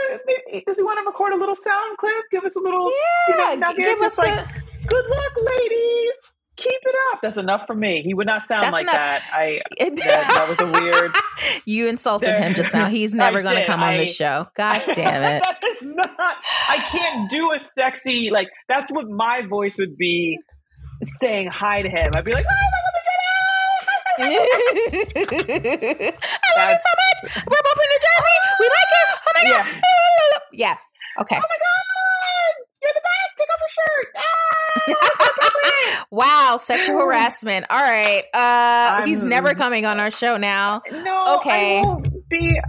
[0.61, 2.25] to, does he want to record a little sound clip?
[2.31, 2.85] Give us a little,
[3.29, 4.47] you know, Yeah, give us like, a.
[4.87, 6.13] good luck, ladies.
[6.57, 7.21] Keep it up.
[7.23, 8.03] That's enough for me.
[8.05, 8.97] He would not sound That's like enough.
[8.97, 9.23] that.
[9.33, 11.11] I, that, that was a weird.
[11.65, 12.89] you insulted him just now.
[12.89, 14.47] He's never going to come on I- this show.
[14.55, 15.43] God damn it.
[15.43, 16.37] that is not.
[16.69, 18.51] I can't do a sexy like.
[18.69, 20.39] That's what my voice would be
[21.21, 22.09] saying hi to him.
[22.15, 22.61] I'd be like, oh my god,
[24.19, 24.37] I love
[26.71, 27.19] it so much.
[27.47, 28.37] We're both in New Jersey.
[28.61, 29.07] We like it.
[29.27, 29.67] Oh my god.
[29.67, 29.79] Yeah.
[30.53, 30.77] Yeah.
[31.21, 31.37] Okay.
[31.37, 33.39] oh my god, you're the best.
[33.39, 34.07] Take off your shirt.
[35.91, 36.05] Ah!
[36.11, 37.67] wow, sexual harassment.
[37.71, 38.25] All right.
[38.35, 40.83] Uh he's I'm- never coming on our show now.
[40.93, 41.81] No, Okay.
[41.81, 42.51] I won't be.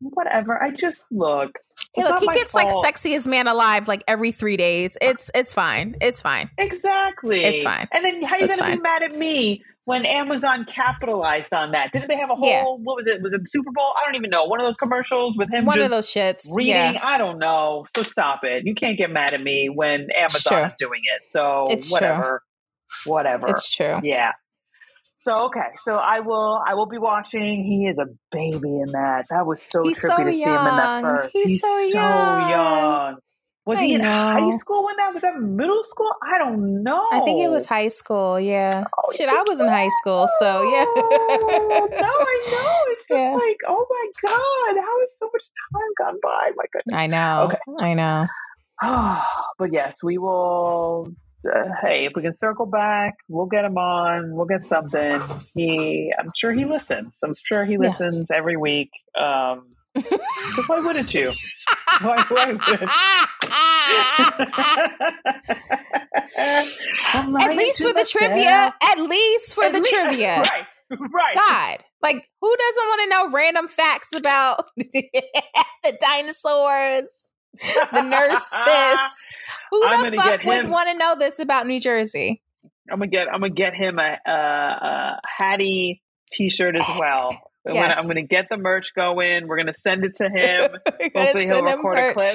[0.00, 0.62] Whatever.
[0.62, 1.58] I just look.
[1.94, 4.96] Hey, look, he gets like sexiest man alive like every three days.
[5.00, 5.96] It's it's fine.
[6.00, 6.50] It's fine.
[6.58, 7.42] Exactly.
[7.42, 7.88] It's fine.
[7.92, 8.78] And then how you It's gonna fine.
[8.78, 11.90] be mad at me when Amazon capitalized on that?
[11.92, 12.62] Didn't they have a whole Yeah.
[12.64, 13.22] what was it?
[13.22, 13.94] Was it the Super Bowl?
[13.96, 14.44] I don't even know.
[14.44, 16.46] One of those commercials with him One just of those shits.
[16.54, 16.74] reading.
[16.74, 17.00] Yeah.
[17.02, 17.86] I don't know.
[17.96, 18.64] So stop it.
[18.66, 21.30] You can't get mad at me when Amazon is doing it.
[21.30, 21.94] So It's true.
[21.94, 22.42] whatever.
[23.06, 23.46] Whatever.
[23.48, 24.00] It's true.
[24.02, 24.32] Yeah.
[25.24, 27.64] So okay, so I will I will be watching.
[27.64, 29.26] He is a baby in that.
[29.30, 31.16] That was so He's trippy so to see him in that young.
[31.18, 31.30] first.
[31.32, 32.48] He's so young.
[32.50, 33.16] young.
[33.66, 34.56] Was I he in high know.
[34.58, 36.10] school when that was that middle school?
[36.22, 37.04] I don't know.
[37.12, 38.38] I think it was high school.
[38.38, 38.84] Yeah.
[38.96, 40.84] Oh, Shit, I was in high school, so yeah.
[40.86, 42.92] Oh, no, I know.
[42.92, 43.34] It's just Yeah.
[43.34, 45.42] like, oh my god, how has so much
[45.74, 46.50] time gone by?
[46.56, 46.94] My goodness.
[46.96, 47.50] I know.
[47.52, 47.86] Okay.
[47.90, 48.26] I know.
[49.58, 51.08] but yes, we will.
[51.44, 54.34] Uh, hey, if we can circle back, we'll get him on.
[54.34, 55.20] We'll get something.
[55.54, 57.16] He, I'm sure he listens.
[57.22, 58.00] I'm sure he Yes.
[58.00, 58.90] listens every week.
[59.16, 59.68] Um,
[60.02, 61.30] because why wouldn't you?
[62.00, 62.90] Why, why wouldn't?
[66.36, 68.74] At least for the trivia.
[68.82, 70.38] At least for At the least- trivia.
[70.40, 70.66] right?
[70.88, 71.34] Right.
[71.34, 77.32] God, like who doesn't want to know random facts about the dinosaurs,
[77.92, 79.32] the nurses?
[79.72, 82.40] Who I'm the fuck would want to know this about New Jersey?
[82.88, 87.28] I'm gonna get I'm gonna get him a, a, a Hattie T-shirt as eh, well.
[87.66, 87.98] I'm, gonna, Yes.
[87.98, 89.48] I'm gonna get the merch going.
[89.48, 90.70] We're gonna send it to him.
[91.14, 92.28] Hopefully, he'll record a clip,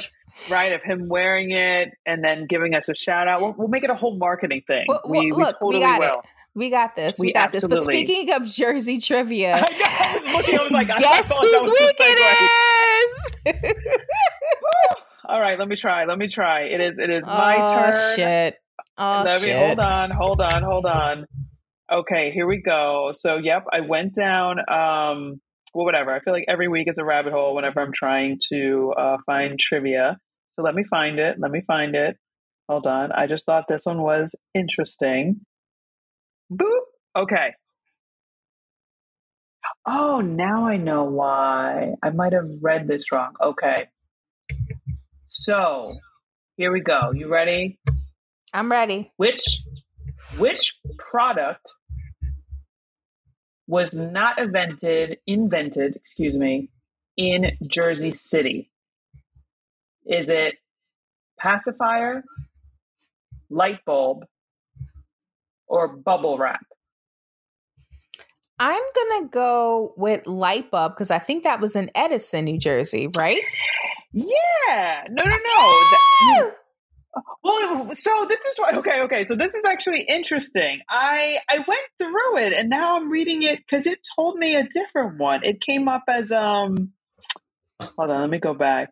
[0.50, 3.42] right, of him wearing it and then giving us a shout out.
[3.42, 4.86] We'll, we'll make it a whole marketing thing.
[4.88, 6.26] Well, we, well, we look, we totally got it.
[6.54, 7.16] We got this.
[7.18, 7.66] We, We got this.
[7.66, 10.60] But speaking of Jersey trivia, I, know, I was looking.
[10.60, 13.64] I was like, guess whose week it is?
[15.26, 16.04] All right, let me try.
[16.04, 16.64] Let me try.
[16.64, 16.98] It is.
[16.98, 18.16] It is my oh turn.
[18.18, 18.58] shit!
[18.98, 19.66] Oh Let me shit!
[19.66, 21.26] hold on, hold on, hold on.
[21.92, 23.12] Okay, here we go.
[23.14, 24.60] So, yep, I went down.
[24.60, 25.42] Um,
[25.74, 26.14] well, whatever.
[26.14, 29.60] I feel like every week is a rabbit hole whenever I'm trying to uh, find
[29.60, 30.18] trivia.
[30.56, 31.38] So let me find it.
[31.40, 32.18] Let me find it.
[32.70, 33.12] Hold on.
[33.12, 35.42] I just thought this one was interesting.
[36.52, 36.82] Boop.
[37.18, 37.54] Okay.
[39.86, 41.96] Oh, now I know why.
[42.04, 43.34] I might have read this wrong.
[43.42, 43.88] Okay.
[45.30, 45.92] So,
[46.58, 47.12] here we go.
[47.14, 47.80] You ready?
[48.54, 49.12] I'm ready.
[49.18, 49.44] which
[50.38, 51.68] which product
[53.72, 56.70] was not invented invented excuse me
[57.18, 58.70] in jersey city
[60.06, 60.56] is it
[61.40, 62.24] pacifier
[63.50, 64.26] light bulb
[65.68, 66.66] or bubble wrap?
[68.60, 73.10] I'm gonna go with light bulb because I think that was in Edison, New Jersey,
[73.18, 73.42] right?
[74.14, 75.06] Yeah.
[75.10, 75.38] No, no, no.
[75.38, 76.52] That,
[77.44, 78.76] well, so this is what.
[78.78, 79.26] Okay, okay.
[79.26, 80.82] So this is actually interesting.
[80.90, 84.64] I I went through it and now I'm reading it because it told me a
[84.64, 85.44] different one.
[85.44, 86.92] It came up as um.
[87.98, 88.90] Hold on, let me go back.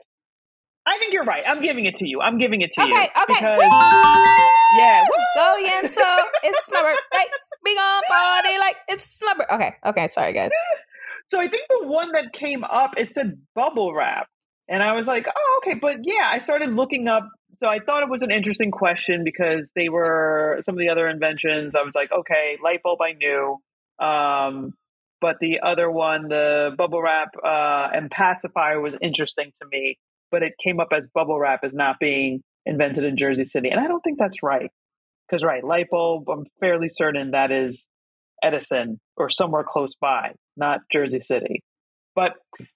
[0.85, 1.43] I think you're right.
[1.47, 2.19] I'm giving it to you.
[2.21, 2.97] I'm giving it to Okay, you.
[2.97, 3.09] okay.
[3.27, 4.79] Because, Woo!
[4.79, 5.05] yeah.
[5.35, 6.25] Go Yento.
[6.43, 7.29] It's my birthday.
[7.63, 9.55] We gonna party like it's my birthday.
[9.55, 10.07] Okay, okay.
[10.07, 10.51] Sorry, guys.
[11.31, 14.27] So I think the one that came up, it said bubble wrap.
[14.67, 15.77] And I was like, oh, okay.
[15.79, 17.27] But yeah, I started looking up.
[17.61, 21.09] So I thought it was an interesting question because they were some of the other
[21.09, 21.75] inventions.
[21.75, 23.57] I was like, okay, light bulb I knew.
[23.99, 24.73] Um,
[25.19, 29.97] but the other one, the bubble wrap uh, and pacifier was interesting to me.
[30.31, 33.69] But it came up as bubble wrap as not being invented in Jersey City.
[33.69, 34.71] And I don't think that's right.
[35.27, 37.87] Because, right, light bulb, I'm fairly certain that is
[38.41, 41.61] Edison or somewhere close by, not Jersey City.
[42.15, 42.31] But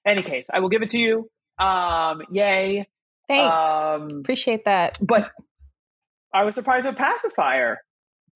[0.05, 1.29] any case, I will give it to you.
[1.57, 2.87] Um, yay.
[3.27, 3.65] Thanks.
[3.67, 4.97] Um, Appreciate that.
[5.01, 5.31] but
[6.33, 7.79] I was surprised with pacifier.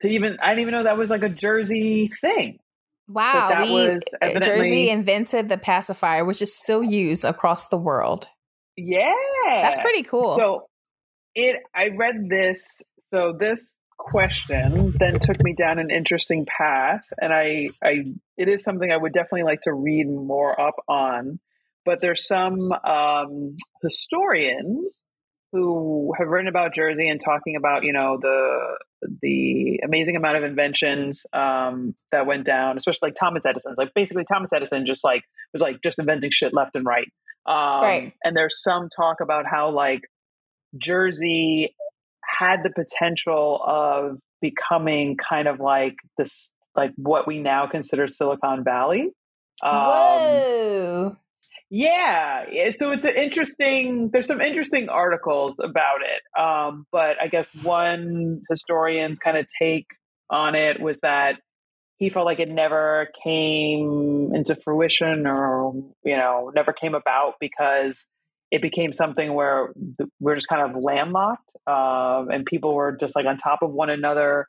[0.02, 2.60] To even, I didn't even know that was like a Jersey thing.
[3.10, 7.68] Wow, that we was uh, evidently- Jersey invented the pacifier, which is still used across
[7.70, 8.28] the world.
[8.76, 9.12] Yeah,
[9.62, 10.36] That's pretty cool.
[10.36, 10.68] So
[11.34, 12.62] it, I read this.
[13.12, 18.04] So this question then took me down an interesting path, and I, I,
[18.38, 21.40] it is something I would definitely like to read more up on.
[21.88, 25.04] But there's some um, historians
[25.54, 28.78] who have written about Jersey and talking about you know the
[29.22, 33.78] the amazing amount of inventions um, that went down, especially like Thomas Edison's.
[33.78, 35.22] Like basically, Thomas Edison just like
[35.54, 37.08] was like just inventing shit left and right.
[37.46, 38.14] Um, Right.
[38.22, 40.02] And there's some talk about how like
[40.78, 41.74] Jersey
[42.22, 48.66] had the potential of becoming kind of like this, like what we now consider Silicon
[48.66, 49.14] Valley.
[49.64, 51.18] Um, Whoa.
[51.70, 52.45] Yeah,
[52.78, 54.09] so it's an interesting.
[54.11, 59.88] There's some interesting articles about it, um, but I guess one historian's kind of take
[60.30, 61.36] on it was that
[61.97, 68.05] he felt like it never came into fruition, or you know, never came about because
[68.49, 69.74] it became something where
[70.22, 73.89] we're just kind of landlocked, um, and people were just like on top of one
[73.89, 74.47] another.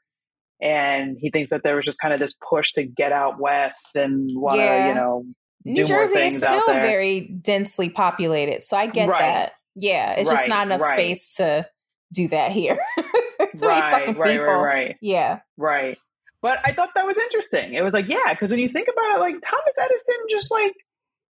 [0.61, 3.91] And he thinks that there was just kind of this push to get out west
[3.95, 4.89] and want to, Yeah.
[4.89, 5.25] you know,
[5.73, 9.21] New Jersey is still very densely populated, so I get Right.
[9.21, 9.53] that.
[9.75, 10.95] Yeah, it's just not enough right.
[10.99, 11.69] space to
[12.13, 12.79] do that here.
[12.99, 14.45] Too right, right, people.
[14.45, 15.41] right, right, Yeah.
[15.57, 15.97] right.
[16.43, 17.75] But I thought that was interesting.
[17.75, 20.73] It was like, yeah, because when you think about it, like Thomas Edison, just like,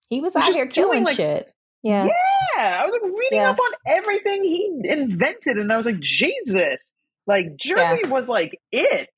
[0.10, 1.50] He was We're out here doing, killing like- shit.
[1.82, 2.06] Yeah.
[2.06, 3.50] yeah, I was like reading Yeah.
[3.52, 6.92] up on everything he invented, and I was like, Jesus,
[7.28, 9.10] like Jersey was like it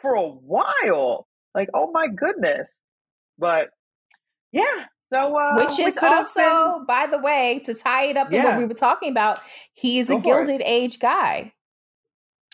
[0.00, 1.26] for a while.
[1.54, 2.78] Like, oh my goodness.
[3.38, 3.70] But
[4.52, 4.62] yeah,
[5.12, 8.64] so uh, Which is also, by the way, to tie it up in what we
[8.64, 9.40] were talking about,
[9.74, 10.24] he is a Go it.
[10.24, 11.52] gilded age guy.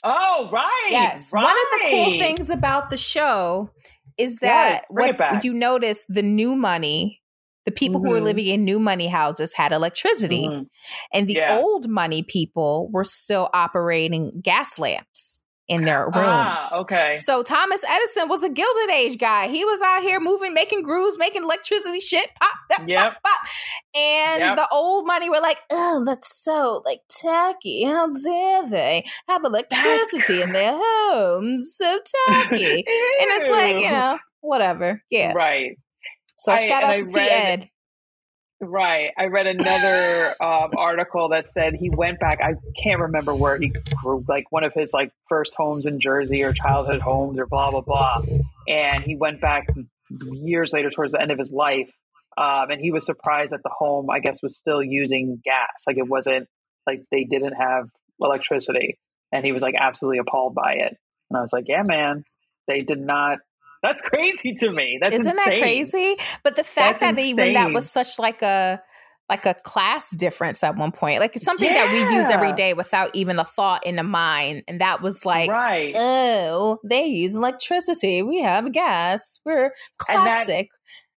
[0.04, 1.32] oh right, Yes.
[1.32, 1.42] right.
[1.44, 3.70] One of the cool things about the show
[4.16, 7.20] is that it what you notice the new money,
[7.64, 8.24] the people who were Mhm.
[8.24, 10.66] living in new money houses had electricity, Mhm.
[11.12, 11.58] and the Yeah.
[11.58, 16.14] old money people were still operating gas lamps in their rooms.
[16.16, 17.16] Ah, okay.
[17.18, 19.48] So Thomas Edison was a gilded age guy.
[19.48, 22.98] He was out here moving, making grooves, making electricity shit pop, pop, Yep.
[22.98, 23.48] pop, pop.
[23.94, 24.56] And Yep.
[24.56, 27.84] the old money were like, oh, that's so like tacky.
[27.84, 31.74] How dare they have electricity in their homes?
[31.76, 32.64] So tacky.
[32.76, 35.02] and it's like, you know, whatever.
[35.10, 35.32] Yeah.
[35.32, 35.72] Right.
[36.38, 37.68] So I- shout out I to T read- Ed.
[38.60, 39.10] Right.
[39.16, 42.40] I read another um, article that said he went back.
[42.42, 46.42] I can't remember where he grew, like one of his like first homes in Jersey
[46.42, 48.22] or childhood homes or blah blah blah.
[48.66, 49.68] And he went back
[50.10, 51.90] years later, towards the end of his life,
[52.36, 55.84] um, and he was surprised that the home, I guess, was still using gas.
[55.86, 56.48] Like it wasn't
[56.86, 57.88] like they didn't have
[58.20, 58.98] electricity,
[59.32, 60.96] and he was like absolutely appalled by it.
[61.30, 62.24] And I was like, yeah, man,
[62.66, 63.38] they did not.
[63.82, 64.98] That's crazy to me.
[65.00, 66.16] That's Isn't that crazy?
[66.42, 68.82] But the fact That's that even that was such like a
[69.28, 73.14] like a class difference at one point, like something that we use every day without
[73.14, 75.94] even a thought in the mind, and that was like, right.
[75.94, 79.72] oh, they use electricity, we have gas, we're And
[80.08, 80.14] that-
[80.46, 80.68] classic.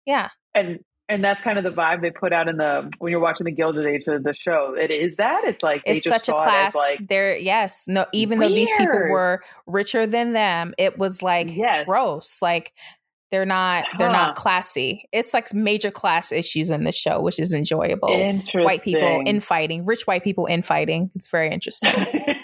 [0.06, 0.80] yeah, and
[1.10, 3.50] and that's kind of the vibe they put out in the when you're watching the
[3.50, 4.74] Gilded Age of the show.
[4.78, 6.74] It is that it's like they it's just such a class.
[6.74, 11.22] it like There, yes, no, even though these people were richer than them, it was
[11.22, 12.72] like yes, gross, like.
[13.32, 13.84] They're not.
[13.96, 14.26] They're Huh.
[14.26, 15.04] not classy.
[15.12, 18.08] It's like major class issues in the show, which is enjoyable.
[18.08, 18.64] interesting.
[18.64, 21.12] white people infighting, rich white people infighting.
[21.14, 21.92] It's very interesting.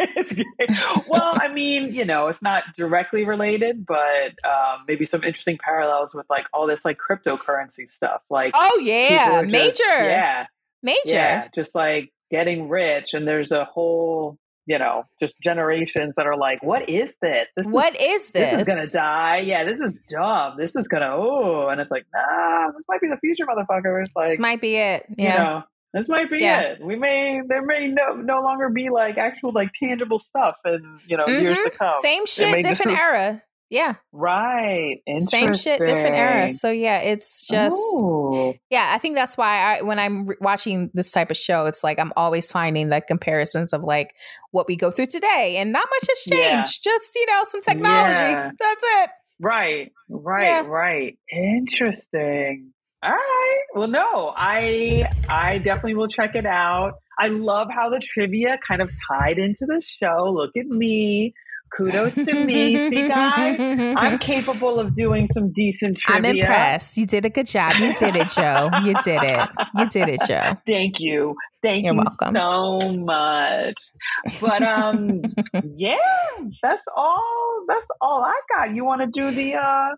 [0.59, 1.07] it's.
[1.09, 6.15] Well, I mean, you know, it's not directly related, but um, maybe some interesting parallels
[6.15, 8.23] with like all this like cryptocurrency stuff.
[8.29, 10.47] Like, oh yeah, just, major, yeah,
[10.83, 16.27] major, yeah, just like getting rich, and there's a whole you know, just generations that
[16.27, 17.49] are like, what is this?
[17.57, 18.51] This what is, is this?
[18.51, 19.39] This is gonna die.
[19.47, 20.57] Yeah, this is dumb.
[20.59, 24.03] This is gonna oh, and it's like, nah, this might be the future, motherfucker.
[24.03, 25.07] It's like this might be it.
[25.17, 25.33] Yeah.
[25.33, 25.63] You know,
[25.95, 26.61] this might be Yeah.
[26.61, 26.79] it.
[26.85, 31.17] We may there may no no longer be like actual like tangible stuff in you
[31.17, 31.79] know years to Mhm.
[31.79, 31.95] come.
[32.03, 33.43] Same shit, different just- era.
[33.69, 34.99] Yeah, Right.
[35.29, 36.49] same shit, different era.
[36.51, 38.55] So yeah, it's just Ooh.
[38.71, 38.93] yeah.
[38.95, 41.99] I think that's why I when I'm re- watching this type of show, it's like
[41.99, 44.15] I'm always finding the comparisons of like
[44.53, 46.55] what we go through today, and not much has Yeah.
[46.57, 46.85] changed.
[46.85, 48.15] Just you know some technology.
[48.21, 48.51] Yeah.
[48.57, 49.11] That's it.
[49.41, 50.63] Right, right, Yeah.
[50.67, 51.19] right.
[51.33, 52.73] Interesting.
[53.03, 53.63] All right.
[53.75, 56.95] Well, no, I I definitely will check it out.
[57.19, 60.33] I love how the trivia kind of tied into the show.
[60.35, 61.35] Look at me.
[61.77, 62.77] Kudos to me.
[62.89, 63.57] See, guys,
[63.97, 66.31] I'm capable of doing some decent trivia.
[66.31, 66.97] I'm impressed.
[66.97, 67.75] You did a good job.
[67.77, 68.71] You did it, Joe.
[68.85, 69.49] You did it.
[69.75, 70.57] You did it, Joe.
[70.67, 71.35] Thank you.
[71.63, 72.35] Thank You're you welcome.
[72.35, 73.75] so much.
[74.41, 75.23] But um
[75.77, 75.97] yeah,
[76.63, 78.75] that's all that's all I got.
[78.75, 79.97] You want to do the uh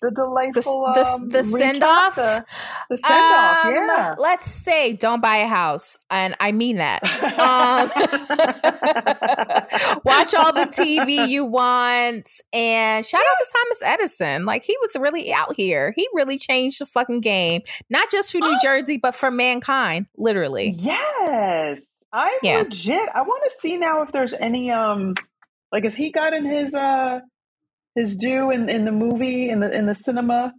[0.00, 0.10] the
[0.52, 1.58] The, delightful the, um, the recap?
[1.58, 2.14] send off.
[2.16, 2.44] the,
[2.90, 4.14] the send off, Um, yeah.
[4.18, 7.02] Let's say don't buy a house, and I mean that.
[7.38, 7.90] Um,
[10.04, 14.44] watch all the TV you want, and shout out to Thomas Edison.
[14.44, 15.92] Like he was really out here.
[15.96, 20.06] He really changed the fucking game, not just for New Jersey, but for mankind.
[20.16, 20.74] Literally.
[20.78, 21.80] Yes.
[22.12, 22.58] I'm Yeah.
[22.58, 23.08] legit.
[23.14, 25.14] I want to see now if there's any um
[25.72, 27.20] like has he gotten his uh
[27.94, 30.52] his due in, in the movie in the in the cinema?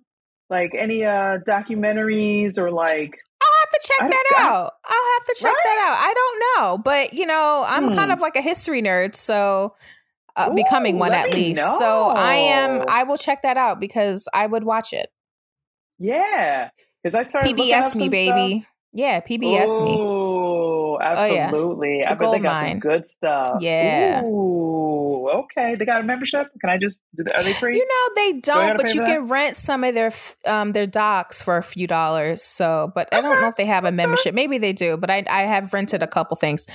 [0.50, 4.74] Like any uh documentaries or like I'll have to check that out.
[4.86, 5.64] I'll have to check Right?
[5.64, 5.98] that out.
[6.00, 8.12] I don't know, but you know, I'm kind Hmm.
[8.12, 9.76] of like a history nerd, so
[10.36, 11.62] uh, Ooh, becoming one at me least.
[11.80, 12.84] So I am.
[12.90, 15.10] I will check that out because I would watch it.
[16.00, 16.70] yeah.
[17.04, 18.68] Because I started PBS me, baby.
[18.92, 19.96] Yeah, PBS me.
[20.00, 21.46] Oh, yeah.
[21.46, 21.98] absolutely.
[21.98, 22.72] It's a I bet they got mine.
[22.72, 23.62] some good stuff.
[23.62, 24.22] Yeah.
[24.24, 25.76] Ooh, okay.
[25.76, 26.48] They got a membership.
[26.62, 27.00] Can I just?
[27.36, 27.78] Are they free?
[27.78, 29.20] You know they don't, but you for that?
[29.20, 30.12] can rent some of their
[30.46, 32.42] um their docs for a few dollars.
[32.44, 33.96] So, but I don't know if they have a that's fine.
[33.98, 34.36] membership.
[34.36, 36.66] Maybe they do, but I I have rented a couple things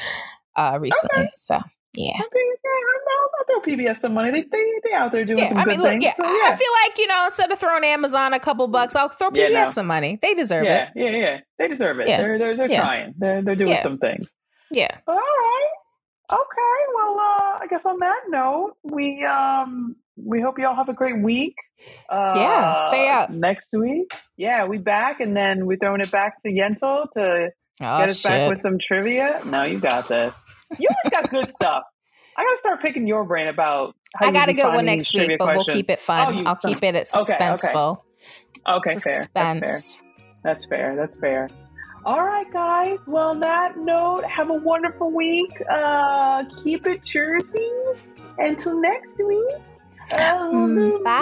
[0.56, 1.28] uh recently.
[1.32, 1.60] So
[1.94, 2.12] yeah.
[2.14, 4.30] I yeah, I'll, I'll throw PBS some money.
[4.30, 6.04] They they they out there doing Yeah, some I good mean, look, things.
[6.04, 8.94] yeah, So, I I feel like you know, instead of throwing Amazon a couple bucks,
[8.94, 9.70] I'll throw Yeah, PBS no.
[9.72, 10.18] some money.
[10.22, 10.88] They deserve yeah, it.
[10.94, 11.36] yeah, yeah.
[11.58, 12.08] They deserve it.
[12.08, 12.18] Yeah.
[12.18, 12.82] They're they're they're Yeah.
[12.82, 13.14] trying.
[13.18, 13.82] They're they're doing Yeah.
[13.82, 14.30] some things.
[14.70, 14.96] Yeah.
[15.08, 15.66] All right.
[16.32, 16.76] Okay.
[16.94, 20.92] Well, uh, I guess on that note, we um we hope you all have a
[20.94, 21.54] great week.
[22.10, 23.30] Uh, Yeah, stay up.
[23.30, 24.12] next week.
[24.36, 27.50] Yeah, we back, and then we're throwing it back to Yentl to
[27.82, 29.40] Oh get us back with some trivia.
[29.46, 30.34] No, you got this.
[30.78, 31.82] You always got good stuff.
[32.36, 33.94] I gotta start picking your brain about.
[34.16, 36.46] How I got a good one next week, but we'll keep it fun.
[36.46, 37.32] Oh, I'll keep it Okay, okay.
[37.38, 37.98] suspenseful.
[38.68, 39.24] Okay, fair.
[39.34, 39.66] That's fair.
[39.66, 40.02] Suspense.
[40.44, 40.96] That's fair.
[40.96, 41.48] That's fair.
[42.04, 42.98] All right, guys.
[43.06, 45.52] Well, on that note, have a wonderful week.
[45.70, 47.70] Uh, keep it Jersey.
[48.38, 49.56] Until next week.
[50.18, 51.16] Um, Bye.